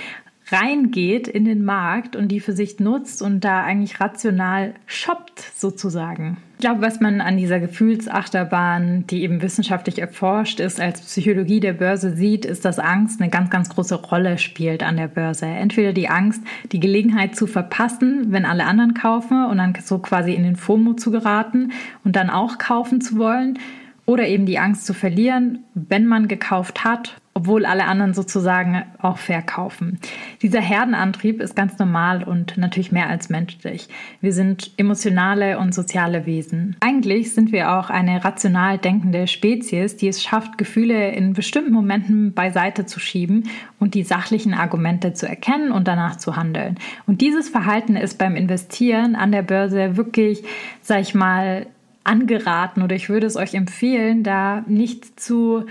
reingeht 0.49 1.27
in 1.27 1.45
den 1.45 1.65
Markt 1.65 2.15
und 2.15 2.29
die 2.29 2.41
für 2.41 2.53
sich 2.53 2.79
nutzt 2.79 3.21
und 3.21 3.41
da 3.41 3.65
eigentlich 3.65 4.01
rational 4.01 4.75
shoppt 4.87 5.41
sozusagen. 5.57 6.37
Ich 6.59 6.61
glaube, 6.61 6.81
was 6.81 7.01
man 7.01 7.21
an 7.21 7.37
dieser 7.37 7.61
Gefühlsachterbahn, 7.61 9.07
die 9.09 9.23
eben 9.23 9.43
wissenschaftlich 9.43 9.99
erforscht 9.99 10.61
ist, 10.61 10.81
als 10.81 11.03
Psychologie 11.03 11.61
der 11.61 11.75
Börse 11.75 12.17
sieht, 12.17 12.45
ist, 12.45 12.65
dass 12.65 12.79
Angst 12.79 13.21
eine 13.21 13.29
ganz, 13.29 13.51
ganz 13.51 13.69
große 13.69 13.97
Rolle 13.97 14.39
spielt 14.39 14.83
an 14.83 14.97
der 14.97 15.09
Börse. 15.09 15.47
Entweder 15.47 15.93
die 15.93 16.09
Angst, 16.09 16.41
die 16.73 16.81
Gelegenheit 16.81 17.37
zu 17.37 17.47
verpassen, 17.47 18.33
wenn 18.33 18.47
alle 18.47 18.65
anderen 18.65 18.95
kaufen 18.95 19.45
und 19.47 19.59
dann 19.59 19.75
so 19.83 19.99
quasi 19.99 20.33
in 20.33 20.45
den 20.45 20.57
FOMO 20.57 20.95
zu 20.95 21.11
geraten 21.11 21.73
und 22.05 22.17
dann 22.17 22.31
auch 22.31 22.57
kaufen 22.57 23.01
zu 23.01 23.19
wollen 23.19 23.59
oder 24.07 24.27
eben 24.27 24.47
die 24.47 24.59
Angst 24.59 24.87
zu 24.87 24.95
verlieren, 24.95 25.65
wenn 25.75 26.07
man 26.07 26.29
gekauft 26.29 26.85
hat, 26.85 27.17
obwohl 27.37 27.67
alle 27.67 27.85
anderen 27.85 28.15
sozusagen 28.15 28.83
auch 28.99 29.19
verkaufen. 29.19 29.99
Dieser 30.41 30.63
Herdenantrieb 30.63 31.43
ist 31.43 31.55
ganz 31.55 31.79
normal 31.79 32.25
und 32.25 32.57
natürlich 32.57 32.93
mehr 32.93 33.11
als 33.11 33.29
menschlich. 33.29 33.91
Wir 34.23 34.33
sind 34.33 34.71
emotionale 34.79 35.59
und 35.59 35.75
soziale 35.75 36.25
Wesen. 36.25 36.77
Eigentlich 36.81 37.35
sind 37.35 37.53
wir 37.53 37.73
auch 37.73 37.91
eine 37.91 38.25
rational 38.25 38.79
denkende 38.79 39.27
Spezies, 39.27 39.99
die 39.99 40.09
es 40.09 40.23
schafft, 40.23 40.57
Gefühle 40.57 41.11
in 41.11 41.35
bestimmten 41.35 41.75
Momenten 41.75 42.33
beiseite 42.33 42.87
zu 42.87 43.01
schieben 43.01 43.51
und 43.79 43.93
die 43.93 44.03
sachlichen 44.03 44.55
Argumente 44.55 45.13
zu 45.13 45.29
erkennen 45.29 45.73
und 45.73 45.87
danach 45.87 46.17
zu 46.17 46.37
handeln. 46.37 46.79
Und 47.07 47.21
dieses 47.21 47.51
Verhalten 47.51 47.97
ist 47.97 48.19
beim 48.19 48.35
Investieren 48.35 49.15
an 49.15 49.31
der 49.31 49.43
Börse 49.43 49.99
wirklich, 49.99 50.43
sag 50.81 51.03
ich 51.03 51.15
mal, 51.15 51.67
angeraten 52.03 52.81
oder 52.81 52.97
ich 52.97 53.11
würde 53.11 53.27
es 53.27 53.37
euch 53.37 53.53
empfehlen, 53.53 54.23
da 54.23 54.65
nicht 54.67 55.21
zu 55.21 55.67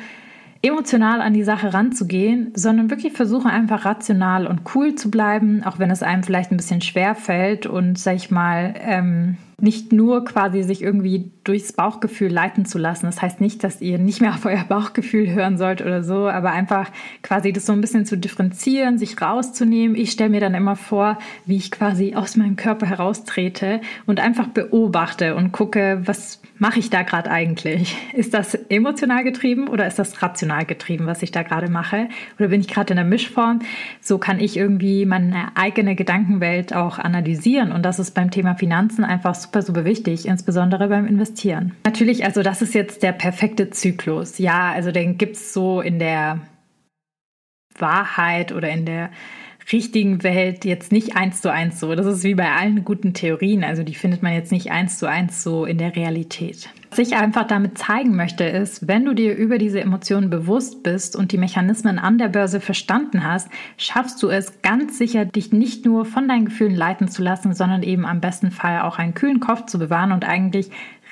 emotional 0.66 1.22
an 1.22 1.34
die 1.34 1.44
Sache 1.44 1.74
ranzugehen, 1.74 2.52
sondern 2.56 2.90
wirklich 2.90 3.14
versuchen 3.14 3.50
einfach 3.50 3.86
rational 3.86 4.48
und 4.48 4.62
cool 4.74 4.96
zu 4.96 5.12
bleiben, 5.12 5.64
auch 5.64 5.80
wenn 5.80 5.92
es 5.92 6.04
einem 6.04 6.24
vielleicht 6.24 6.52
ein 6.52 6.58
bisschen 6.58 6.82
schwer 6.82 7.16
fällt 7.16 7.66
und 7.68 8.00
sag 8.00 8.16
ich 8.16 8.32
mal 8.32 8.74
ähm, 8.80 9.38
nicht 9.60 9.94
nur 9.94 10.26
quasi 10.26 10.64
sich 10.64 10.82
irgendwie 10.82 11.32
durchs 11.44 11.72
Bauchgefühl 11.72 12.32
leiten 12.32 12.66
zu 12.66 12.78
lassen. 12.78 13.06
Das 13.06 13.22
heißt 13.22 13.40
nicht, 13.40 13.64
dass 13.64 13.80
ihr 13.80 14.00
nicht 14.00 14.22
mehr 14.22 14.34
auf 14.34 14.46
euer 14.46 14.64
Bauchgefühl 14.68 15.34
hören 15.34 15.58
sollt 15.58 15.82
oder 15.82 16.04
so, 16.04 16.28
aber 16.28 16.52
einfach 16.52 16.90
quasi 17.22 17.54
das 17.54 17.66
so 17.66 17.74
ein 17.74 17.82
bisschen 17.82 18.06
zu 18.06 18.18
differenzieren, 18.18 18.98
sich 18.98 19.22
rauszunehmen. 19.22 19.96
Ich 19.96 20.12
stelle 20.12 20.32
mir 20.32 20.42
dann 20.42 20.56
immer 20.56 20.76
vor, 20.76 21.20
wie 21.46 21.56
ich 21.58 21.72
quasi 21.72 22.16
aus 22.16 22.36
meinem 22.36 22.56
Körper 22.56 22.86
heraustrete 22.86 23.82
und 24.06 24.20
einfach 24.20 24.48
beobachte 24.48 25.36
und 25.36 25.52
gucke, 25.52 26.02
was 26.06 26.42
mache 26.58 26.80
ich 26.80 26.90
da 26.90 27.04
gerade 27.04 27.30
eigentlich? 27.30 27.96
Ist 28.14 28.34
das 28.34 28.56
emotional 28.70 29.24
getrieben 29.24 29.68
oder 29.68 29.88
ist 29.88 30.00
das 30.00 30.22
rational 30.22 30.66
getrieben, 30.66 31.06
was 31.06 31.22
ich 31.22 31.32
da 31.32 31.44
gerade 31.44 31.70
mache? 31.70 32.10
Oder 32.40 32.50
bin 32.50 32.62
ich 32.62 32.68
gerade 32.68 32.92
in 32.92 32.98
der 32.98 33.06
Mischform? 33.06 33.60
So 34.02 34.18
kann 34.18 34.40
ich 34.40 34.58
irgendwie 34.58 35.06
meine 35.06 35.56
eigene 35.56 35.96
Gedankenwelt 35.96 36.74
auch 36.74 37.00
analysieren 37.00 37.72
und 37.72 37.84
das 37.84 38.00
ist 38.00 38.12
beim 38.12 38.32
Thema 38.32 38.56
Finanzen 38.56 39.04
einfach 39.04 39.36
super, 39.36 39.62
super 39.62 39.86
wichtig, 39.86 40.26
insbesondere 40.28 40.88
beim 40.88 41.06
Investieren. 41.06 41.74
Natürlich, 41.84 42.26
also 42.26 42.42
das 42.42 42.62
ist 42.62 42.74
jetzt 42.74 43.04
der 43.04 43.12
perfekte 43.12 43.70
Zyklus. 43.70 44.38
Ja, 44.38 44.72
also 44.72 44.92
den 44.92 45.18
gibt 45.18 45.36
es 45.36 45.54
so 45.54 45.82
in 45.82 46.00
der 46.00 46.40
Wahrheit 47.78 48.52
oder 48.52 48.70
in 48.70 48.86
der 48.86 49.10
richtigen 49.72 50.24
Welt 50.24 50.66
jetzt 50.66 50.92
nicht 50.92 51.16
eins 51.16 51.42
zu 51.42 51.52
eins 51.52 51.80
so. 51.80 51.96
Das 51.96 52.06
ist 52.06 52.24
wie 52.24 52.36
bei 52.36 52.52
allen 52.52 52.86
guten 52.86 53.14
Theorien. 53.14 53.64
Also 53.64 53.84
die 53.84 53.96
findet 53.96 54.22
man 54.22 54.34
jetzt 54.34 54.52
nicht 54.52 54.72
eins 54.72 55.00
zu 55.00 55.10
eins 55.10 55.44
so 55.44 55.66
in 55.66 55.78
der 55.78 55.96
Realität. 55.96 56.70
Was 56.92 57.00
ich 57.00 57.18
einfach 57.18 57.46
damit 57.46 57.78
zeigen 57.78 58.16
möchte, 58.16 58.46
ist, 58.46 58.88
wenn 58.88 59.04
du 59.04 59.14
dir 59.14 59.36
über 59.36 59.58
diese 59.58 59.82
Emotionen 59.82 60.30
bewusst 60.30 60.82
bist 60.82 61.18
und 61.18 61.34
die 61.34 61.38
Mechanismen 61.38 62.00
an 62.00 62.18
der 62.18 62.30
Börse 62.30 62.62
verstanden 62.62 63.26
hast, 63.26 63.50
schaffst 63.78 64.24
du 64.24 64.30
es 64.30 64.62
ganz 64.62 64.98
sicher, 64.98 65.26
dich 65.26 65.52
nicht 65.52 65.86
nur 65.86 66.06
von 66.06 66.30
deinen 66.30 66.46
Gefühlen 66.46 66.76
leiten 66.76 67.10
zu 67.10 67.22
lassen, 67.22 67.54
sondern 67.54 67.84
eben 67.84 68.06
am 68.06 68.22
besten 68.22 68.50
Fall 68.50 68.82
auch 68.82 68.98
einen 68.98 69.14
kühlen 69.14 69.42
Kopf 69.42 69.66
zu 69.66 69.78
bewahren 69.78 70.14
und 70.14 70.24
eigentlich 70.24 70.70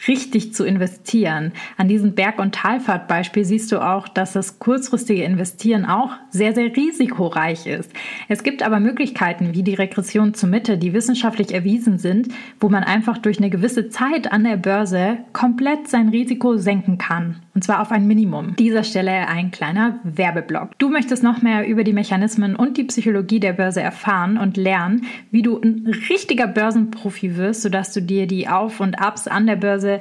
richtig 0.07 0.53
zu 0.53 0.65
investieren. 0.65 1.53
An 1.77 1.87
diesem 1.87 2.13
Berg- 2.13 2.39
und 2.39 2.55
Talfahrtbeispiel 2.55 3.45
siehst 3.45 3.71
du 3.71 3.79
auch, 3.79 4.07
dass 4.07 4.33
das 4.33 4.59
kurzfristige 4.59 5.23
Investieren 5.23 5.85
auch 5.85 6.11
sehr, 6.29 6.53
sehr 6.53 6.75
risikoreich 6.75 7.67
ist. 7.67 7.91
Es 8.27 8.43
gibt 8.43 8.63
aber 8.63 8.79
Möglichkeiten 8.79 9.53
wie 9.53 9.63
die 9.63 9.75
Regression 9.75 10.33
zur 10.33 10.49
Mitte, 10.49 10.77
die 10.77 10.93
wissenschaftlich 10.93 11.53
erwiesen 11.53 11.97
sind, 11.97 12.29
wo 12.59 12.69
man 12.69 12.83
einfach 12.83 13.17
durch 13.17 13.37
eine 13.37 13.49
gewisse 13.49 13.89
Zeit 13.89 14.31
an 14.31 14.43
der 14.43 14.57
Börse 14.57 15.17
komplett 15.31 15.87
sein 15.87 16.09
Risiko 16.09 16.57
senken 16.57 16.97
kann. 16.97 17.37
Und 17.55 17.63
zwar 17.63 17.81
auf 17.81 17.91
ein 17.91 18.07
Minimum. 18.07 18.55
Dieser 18.55 18.83
Stelle 18.83 19.27
ein 19.27 19.51
kleiner 19.51 19.99
Werbeblock. 20.03 20.77
Du 20.79 20.89
möchtest 20.89 21.23
noch 21.23 21.41
mehr 21.43 21.67
über 21.67 21.83
die 21.83 21.93
Mechanismen 21.93 22.55
und 22.55 22.77
die 22.77 22.83
Psychologie 22.85 23.39
der 23.39 23.53
Börse 23.53 23.81
erfahren 23.81 24.37
und 24.37 24.57
lernen, 24.57 25.05
wie 25.29 25.43
du 25.43 25.59
ein 25.59 25.85
richtiger 26.09 26.47
Börsenprofi 26.47 27.37
wirst, 27.37 27.61
sodass 27.61 27.93
du 27.93 28.01
dir 28.01 28.25
die 28.25 28.47
Auf- 28.47 28.79
und 28.79 28.99
Abs 28.99 29.27
an 29.27 29.45
der 29.45 29.55
Börse 29.55 29.92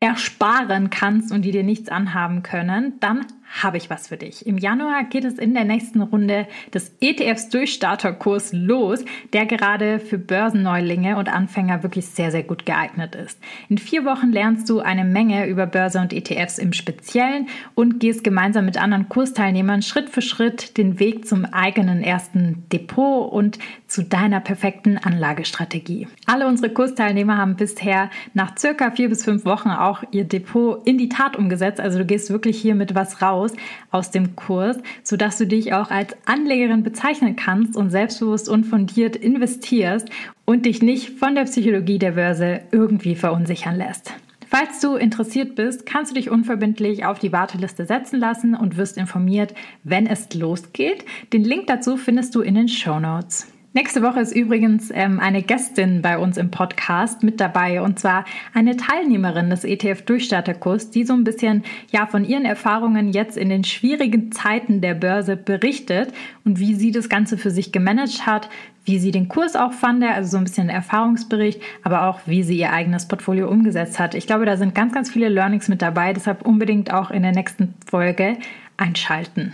ersparen 0.00 0.90
kannst 0.90 1.32
und 1.32 1.42
die 1.42 1.50
dir 1.50 1.62
nichts 1.62 1.88
anhaben 1.88 2.42
können, 2.42 3.00
dann 3.00 3.26
habe 3.62 3.76
ich 3.76 3.88
was 3.88 4.08
für 4.08 4.16
dich. 4.16 4.46
Im 4.46 4.58
Januar 4.58 5.04
geht 5.04 5.24
es 5.24 5.38
in 5.38 5.54
der 5.54 5.64
nächsten 5.64 6.02
Runde 6.02 6.46
des 6.72 6.92
ETFs 7.00 7.48
Durchstarterkurs 7.50 8.52
los, 8.52 9.04
der 9.32 9.46
gerade 9.46 10.00
für 10.00 10.18
Börsenneulinge 10.18 11.16
und 11.16 11.28
Anfänger 11.28 11.82
wirklich 11.82 12.06
sehr, 12.06 12.32
sehr 12.32 12.42
gut 12.42 12.66
geeignet 12.66 13.14
ist. 13.14 13.38
In 13.68 13.78
vier 13.78 14.04
Wochen 14.04 14.32
lernst 14.32 14.68
du 14.68 14.80
eine 14.80 15.04
Menge 15.04 15.46
über 15.46 15.66
Börse 15.66 16.00
und 16.00 16.12
ETFs 16.12 16.58
im 16.58 16.72
Speziellen 16.72 17.46
und 17.74 18.00
gehst 18.00 18.24
gemeinsam 18.24 18.64
mit 18.64 18.76
anderen 18.76 19.08
Kursteilnehmern 19.08 19.82
Schritt 19.82 20.10
für 20.10 20.22
Schritt 20.22 20.76
den 20.76 20.98
Weg 20.98 21.26
zum 21.26 21.44
eigenen 21.44 22.02
ersten 22.02 22.64
Depot 22.72 23.32
und 23.32 23.58
zu 23.86 24.02
deiner 24.02 24.40
perfekten 24.40 24.98
Anlagestrategie. 24.98 26.08
Alle 26.26 26.48
unsere 26.48 26.70
Kursteilnehmer 26.70 27.38
haben 27.38 27.54
bisher 27.54 28.10
nach 28.32 28.58
circa 28.58 28.90
vier 28.90 29.08
bis 29.08 29.24
fünf 29.24 29.44
Wochen 29.44 29.70
auch 29.70 30.02
ihr 30.10 30.24
Depot 30.24 30.84
in 30.84 30.98
die 30.98 31.08
Tat 31.08 31.36
umgesetzt. 31.36 31.80
Also 31.80 31.98
du 31.98 32.04
gehst 32.04 32.30
wirklich 32.30 32.60
hier 32.60 32.74
mit 32.74 32.96
was 32.96 33.22
raus 33.22 33.43
raus 33.44 33.52
aus 33.90 34.10
dem 34.10 34.36
Kurs, 34.36 34.78
sodass 35.02 35.38
du 35.38 35.46
dich 35.46 35.72
auch 35.72 35.90
als 35.90 36.16
Anlegerin 36.26 36.82
bezeichnen 36.82 37.36
kannst 37.36 37.76
und 37.76 37.90
selbstbewusst 37.90 38.48
und 38.48 38.64
fundiert 38.64 39.16
investierst 39.16 40.08
und 40.44 40.66
dich 40.66 40.82
nicht 40.82 41.10
von 41.18 41.34
der 41.34 41.44
Psychologie 41.44 41.98
der 41.98 42.12
Börse 42.12 42.60
irgendwie 42.72 43.14
verunsichern 43.14 43.76
lässt. 43.76 44.12
Falls 44.48 44.80
du 44.80 44.94
interessiert 44.94 45.56
bist, 45.56 45.84
kannst 45.84 46.12
du 46.12 46.14
dich 46.14 46.30
unverbindlich 46.30 47.04
auf 47.04 47.18
die 47.18 47.32
Warteliste 47.32 47.86
setzen 47.86 48.20
lassen 48.20 48.54
und 48.54 48.76
wirst 48.76 48.96
informiert, 48.96 49.54
wenn 49.82 50.06
es 50.06 50.32
losgeht. 50.34 51.04
Den 51.32 51.42
Link 51.42 51.66
dazu 51.66 51.96
findest 51.96 52.34
du 52.34 52.40
in 52.40 52.54
den 52.54 52.68
Show 52.68 53.00
Notes. 53.00 53.53
Nächste 53.76 54.02
Woche 54.02 54.20
ist 54.20 54.30
übrigens 54.30 54.92
ähm, 54.94 55.18
eine 55.18 55.42
Gästin 55.42 56.00
bei 56.00 56.16
uns 56.16 56.36
im 56.36 56.52
Podcast 56.52 57.24
mit 57.24 57.40
dabei 57.40 57.82
und 57.82 57.98
zwar 57.98 58.24
eine 58.54 58.76
Teilnehmerin 58.76 59.50
des 59.50 59.64
ETF-Durchstarterkurs, 59.64 60.90
die 60.90 61.02
so 61.02 61.12
ein 61.12 61.24
bisschen 61.24 61.64
ja 61.90 62.06
von 62.06 62.24
ihren 62.24 62.44
Erfahrungen 62.44 63.08
jetzt 63.12 63.36
in 63.36 63.48
den 63.48 63.64
schwierigen 63.64 64.30
Zeiten 64.30 64.80
der 64.80 64.94
Börse 64.94 65.36
berichtet 65.36 66.14
und 66.44 66.60
wie 66.60 66.76
sie 66.76 66.92
das 66.92 67.08
Ganze 67.08 67.36
für 67.36 67.50
sich 67.50 67.72
gemanagt 67.72 68.26
hat, 68.26 68.48
wie 68.84 69.00
sie 69.00 69.10
den 69.10 69.26
Kurs 69.26 69.56
auch 69.56 69.72
fand, 69.72 70.04
also 70.04 70.30
so 70.30 70.36
ein 70.36 70.44
bisschen 70.44 70.68
Erfahrungsbericht, 70.68 71.60
aber 71.82 72.06
auch 72.06 72.20
wie 72.26 72.44
sie 72.44 72.56
ihr 72.56 72.72
eigenes 72.72 73.08
Portfolio 73.08 73.48
umgesetzt 73.48 73.98
hat. 73.98 74.14
Ich 74.14 74.28
glaube, 74.28 74.46
da 74.46 74.56
sind 74.56 74.76
ganz, 74.76 74.94
ganz 74.94 75.10
viele 75.10 75.28
Learnings 75.28 75.66
mit 75.66 75.82
dabei, 75.82 76.12
deshalb 76.12 76.46
unbedingt 76.46 76.92
auch 76.92 77.10
in 77.10 77.24
der 77.24 77.32
nächsten 77.32 77.74
Folge 77.90 78.36
einschalten. 78.76 79.52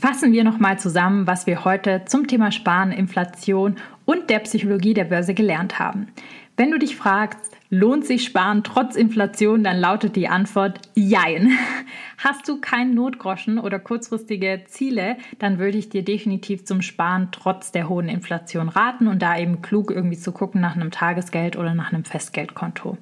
Fassen 0.00 0.32
wir 0.32 0.44
nochmal 0.44 0.78
zusammen, 0.78 1.26
was 1.26 1.46
wir 1.46 1.66
heute 1.66 2.06
zum 2.06 2.26
Thema 2.26 2.52
Sparen, 2.52 2.90
Inflation 2.90 3.76
und 4.06 4.30
der 4.30 4.38
Psychologie 4.38 4.94
der 4.94 5.04
Börse 5.04 5.34
gelernt 5.34 5.78
haben. 5.78 6.08
Wenn 6.56 6.70
du 6.70 6.78
dich 6.78 6.96
fragst, 6.96 7.54
lohnt 7.68 8.06
sich 8.06 8.24
Sparen 8.24 8.64
trotz 8.64 8.96
Inflation, 8.96 9.62
dann 9.62 9.78
lautet 9.78 10.16
die 10.16 10.26
Antwort 10.26 10.80
Jein. 10.94 11.52
Hast 12.16 12.48
du 12.48 12.62
keinen 12.62 12.94
Notgroschen 12.94 13.58
oder 13.58 13.78
kurzfristige 13.78 14.62
Ziele, 14.66 15.18
dann 15.38 15.58
würde 15.58 15.76
ich 15.76 15.90
dir 15.90 16.02
definitiv 16.02 16.64
zum 16.64 16.80
Sparen 16.80 17.28
trotz 17.30 17.70
der 17.70 17.90
hohen 17.90 18.08
Inflation 18.08 18.70
raten 18.70 19.06
und 19.06 19.20
da 19.20 19.38
eben 19.38 19.60
klug 19.60 19.90
irgendwie 19.90 20.18
zu 20.18 20.32
gucken 20.32 20.62
nach 20.62 20.76
einem 20.76 20.90
Tagesgeld 20.90 21.58
oder 21.58 21.74
nach 21.74 21.92
einem 21.92 22.04
Festgeldkonto. 22.04 22.96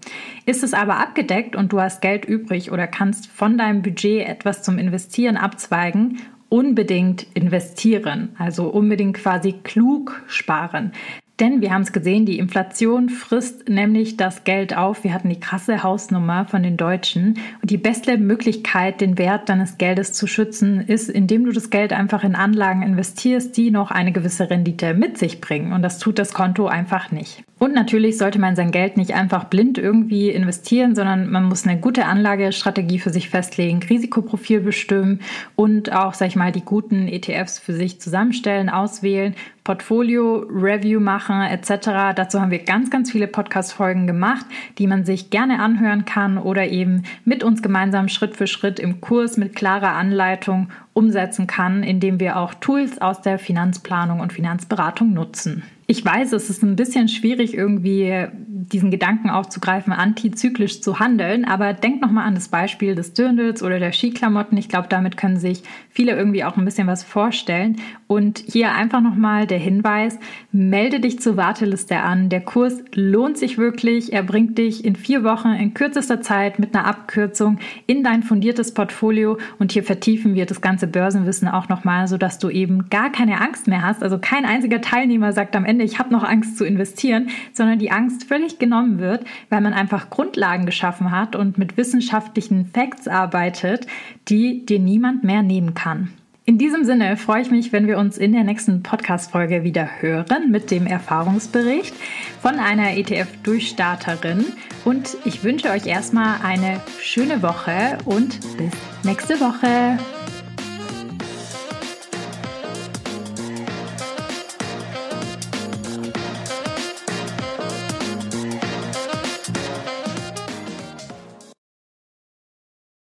Ist 0.47 0.65
es 0.65 0.75
aber 0.75 0.97
abgedeckt 0.97 1.55
und 1.55 1.73
du 1.73 1.81
hast 1.81 2.03
Geld 2.03 2.25
übrig 2.25 2.73
oder 2.73 2.89
kannst 2.89 3.29
von 3.29 3.57
deinem 3.57 3.83
Budget 3.83 4.27
etwas 4.27 4.65
zum 4.65 4.79
Investieren 4.79 5.37
abzweigen 5.37 6.19
unbedingt 6.49 7.27
investieren, 7.35 8.31
also 8.39 8.69
unbedingt 8.69 9.19
quasi 9.19 9.55
klug 9.63 10.23
sparen. 10.29 10.93
Denn 11.41 11.61
wir 11.61 11.73
haben 11.73 11.83
es 11.83 11.93
gesehen, 11.93 12.27
die 12.27 12.39
Inflation 12.39 13.09
frisst 13.09 13.69
nämlich 13.69 14.17
das 14.17 14.43
Geld 14.43 14.77
auf. 14.77 15.05
Wir 15.05 15.15
hatten 15.15 15.29
die 15.29 15.39
krasse 15.39 15.85
Hausnummer 15.85 16.47
von 16.47 16.65
den 16.65 16.77
Deutschen. 16.77 17.39
Und 17.63 17.71
die 17.71 17.77
beste 17.77 18.19
Möglichkeit, 18.19 19.01
den 19.01 19.19
Wert 19.19 19.49
deines 19.49 19.79
Geldes 19.79 20.13
zu 20.13 20.27
schützen, 20.27 20.81
ist, 20.81 21.09
indem 21.09 21.45
du 21.45 21.53
das 21.53 21.71
Geld 21.71 21.93
einfach 21.93 22.25
in 22.25 22.35
Anlagen 22.35 22.83
investierst, 22.83 23.57
die 23.57 23.71
noch 23.71 23.93
eine 23.93 24.11
gewisse 24.11 24.51
Rendite 24.51 24.95
mit 24.95 25.17
sich 25.17 25.41
bringen. 25.41 25.73
Und 25.73 25.83
das 25.83 26.01
tut 26.01 26.19
das 26.19 26.33
Konto 26.33 26.67
einfach 26.67 27.13
nicht. 27.13 27.45
Und 27.59 27.75
natürlich 27.75 28.19
sollte 28.19 28.39
man 28.39 28.55
sein 28.55 28.71
Geld 28.71 28.97
nicht 28.97 29.15
einfach 29.15 29.45
blind 29.45 29.79
irgendwie 29.79 30.31
investieren, 30.31 30.95
sondern 30.95 31.29
man 31.29 31.45
muss 31.45 31.67
eine 31.67 31.81
gute 31.81 32.05
Anlagestrategie 32.05 33.01
für 33.01 33.11
sich 33.11 33.31
festlegen, 33.31 33.83
Risikoprofil 33.83 34.61
bestimmen 34.61 35.21
und 35.57 35.93
auch, 35.93 36.15
sag 36.15 36.29
ich 36.29 36.37
mal, 36.37 36.53
die 36.53 36.65
guten 36.65 37.09
ETFs 37.09 37.59
für 37.59 37.75
sich 37.75 38.01
zusammenstellen, 38.01 38.69
auswählen 38.69 39.35
Portfolio-Review 39.69 40.99
machen 40.99 41.43
etc. 41.43 42.15
Dazu 42.17 42.41
haben 42.41 42.51
wir 42.51 42.61
ganz, 42.61 42.91
ganz 42.91 43.13
viele 43.13 43.27
Podcast-Folgen 43.27 44.07
gemacht, 44.07 44.47
die 44.79 44.87
man 44.87 45.05
sich 45.05 45.29
gerne 45.29 45.61
anhören 45.61 46.07
kann 46.07 46.39
oder 46.39 46.69
eben 46.69 47.03
mit 47.27 47.45
uns 47.45 47.61
gemeinsam 47.61 48.09
Schritt 48.09 48.35
für 48.35 48.47
Schritt 48.47 48.81
im 48.81 49.03
Kurs 49.03 49.37
mit 49.37 49.55
klarer 49.55 49.93
Anleitung 49.93 50.71
umsetzen 50.95 51.47
kann, 51.47 51.83
indem 51.83 52.19
wir 52.19 52.39
auch 52.39 52.55
Tools 52.55 52.99
aus 52.99 53.21
der 53.21 53.39
Finanzplanung 53.39 54.21
und 54.21 54.33
Finanzberatung 54.33 55.13
nutzen. 55.13 55.63
Ich 55.91 56.05
weiß, 56.05 56.33
es 56.35 56.51
ist 56.51 56.63
ein 56.63 56.77
bisschen 56.77 57.09
schwierig, 57.09 57.55
irgendwie 57.55 58.27
diesen 58.37 58.91
Gedanken 58.91 59.31
aufzugreifen, 59.31 59.95
antizyklisch 59.95 60.83
zu 60.83 61.01
handeln, 61.01 61.47
aber 61.47 61.73
denk 61.73 62.03
nochmal 62.03 62.27
an 62.27 62.35
das 62.35 62.49
Beispiel 62.49 62.95
des 62.95 63.15
Dirndls 63.15 63.63
oder 63.63 63.79
der 63.79 63.93
Skiklamotten. 63.93 64.59
Ich 64.59 64.69
glaube, 64.69 64.89
damit 64.91 65.17
können 65.17 65.39
sich 65.39 65.63
viele 65.89 66.15
irgendwie 66.15 66.45
auch 66.45 66.59
ein 66.59 66.65
bisschen 66.67 66.87
was 66.87 67.05
vorstellen. 67.05 67.77
Und 68.07 68.43
hier 68.47 68.73
einfach 68.73 69.01
nochmal 69.01 69.47
der 69.47 69.59
Hinweis, 69.59 70.19
melde 70.53 71.01
dich 71.01 71.21
zur 71.21 71.37
Warteliste 71.37 72.01
an. 72.01 72.29
Der 72.29 72.43
Kurs 72.43 72.83
lohnt 72.95 73.39
sich 73.39 73.57
wirklich. 73.57 74.13
Er 74.13 74.23
bringt 74.23 74.59
dich 74.59 74.85
in 74.85 74.97
vier 74.97 75.25
Wochen 75.25 75.49
in 75.49 75.73
kürzester 75.73 76.21
Zeit 76.21 76.59
mit 76.59 76.75
einer 76.75 76.87
Abkürzung 76.87 77.59
in 77.87 78.05
dein 78.05 78.23
fundiertes 78.23 78.75
Portfolio 78.75 79.39
und 79.59 79.73
hier 79.73 79.85
vertiefen 79.85 80.35
wir 80.35 80.47
das 80.47 80.61
ganze 80.61 80.87
Börsenwissen 80.87 81.49
auch 81.49 81.69
nochmal, 81.69 82.09
sodass 82.09 82.39
du 82.39 82.51
eben 82.51 82.91
gar 82.91 83.11
keine 83.11 83.41
Angst 83.41 83.67
mehr 83.67 83.83
hast. 83.83 84.03
Also 84.03 84.19
kein 84.19 84.45
einziger 84.45 84.81
Teilnehmer 84.81 85.33
sagt 85.33 85.57
am 85.57 85.65
Ende, 85.65 85.78
Ende, 85.79 85.85
ich 85.85 86.01
habe 86.01 86.13
noch 86.13 86.25
Angst 86.25 86.59
zu 86.59 86.65
investieren, 86.65 87.29
sondern 87.53 87.79
die 87.79 87.93
Angst 87.93 88.25
völlig 88.25 88.59
genommen 88.59 88.99
wird, 88.99 89.25
weil 89.49 89.61
man 89.61 89.73
einfach 89.73 90.11
Grundlagen 90.11 90.67
geschaffen 90.67 91.13
hat 91.13 91.37
und 91.37 91.57
mit 91.57 91.77
wissenschaftlichen 91.77 92.67
Facts 92.67 93.07
arbeitet, 93.07 93.87
die 94.29 94.67
dir 94.67 94.81
niemand 94.81 95.23
mehr 95.23 95.43
nehmen 95.43 95.75
kann. 95.75 96.11
In 96.45 96.59
diesem 96.59 96.85
Sinne 96.85 97.17
freue 97.17 97.43
ich 97.43 97.51
mich, 97.51 97.73
wenn 97.73 97.87
wir 97.87 97.99
uns 97.99 98.17
in 98.19 98.33
der 98.33 98.43
nächsten 98.43 98.83
Podcast-Folge 98.83 99.65
wieder 99.65 100.01
hören 100.01 100.51
mit 100.51 100.71
dem 100.71 100.87
Erfahrungsbericht 100.87 101.95
von 102.41 102.55
einer 102.59 102.97
ETF-Durchstarterin. 102.97 104.47
Und 104.85 105.17
ich 105.27 105.45
wünsche 105.45 105.69
euch 105.69 105.87
erstmal 105.87 106.41
eine 106.43 106.81
schöne 107.01 107.43
Woche 107.43 107.99
und 108.07 108.41
bis 108.57 108.73
nächste 109.05 109.39
Woche. 109.41 109.99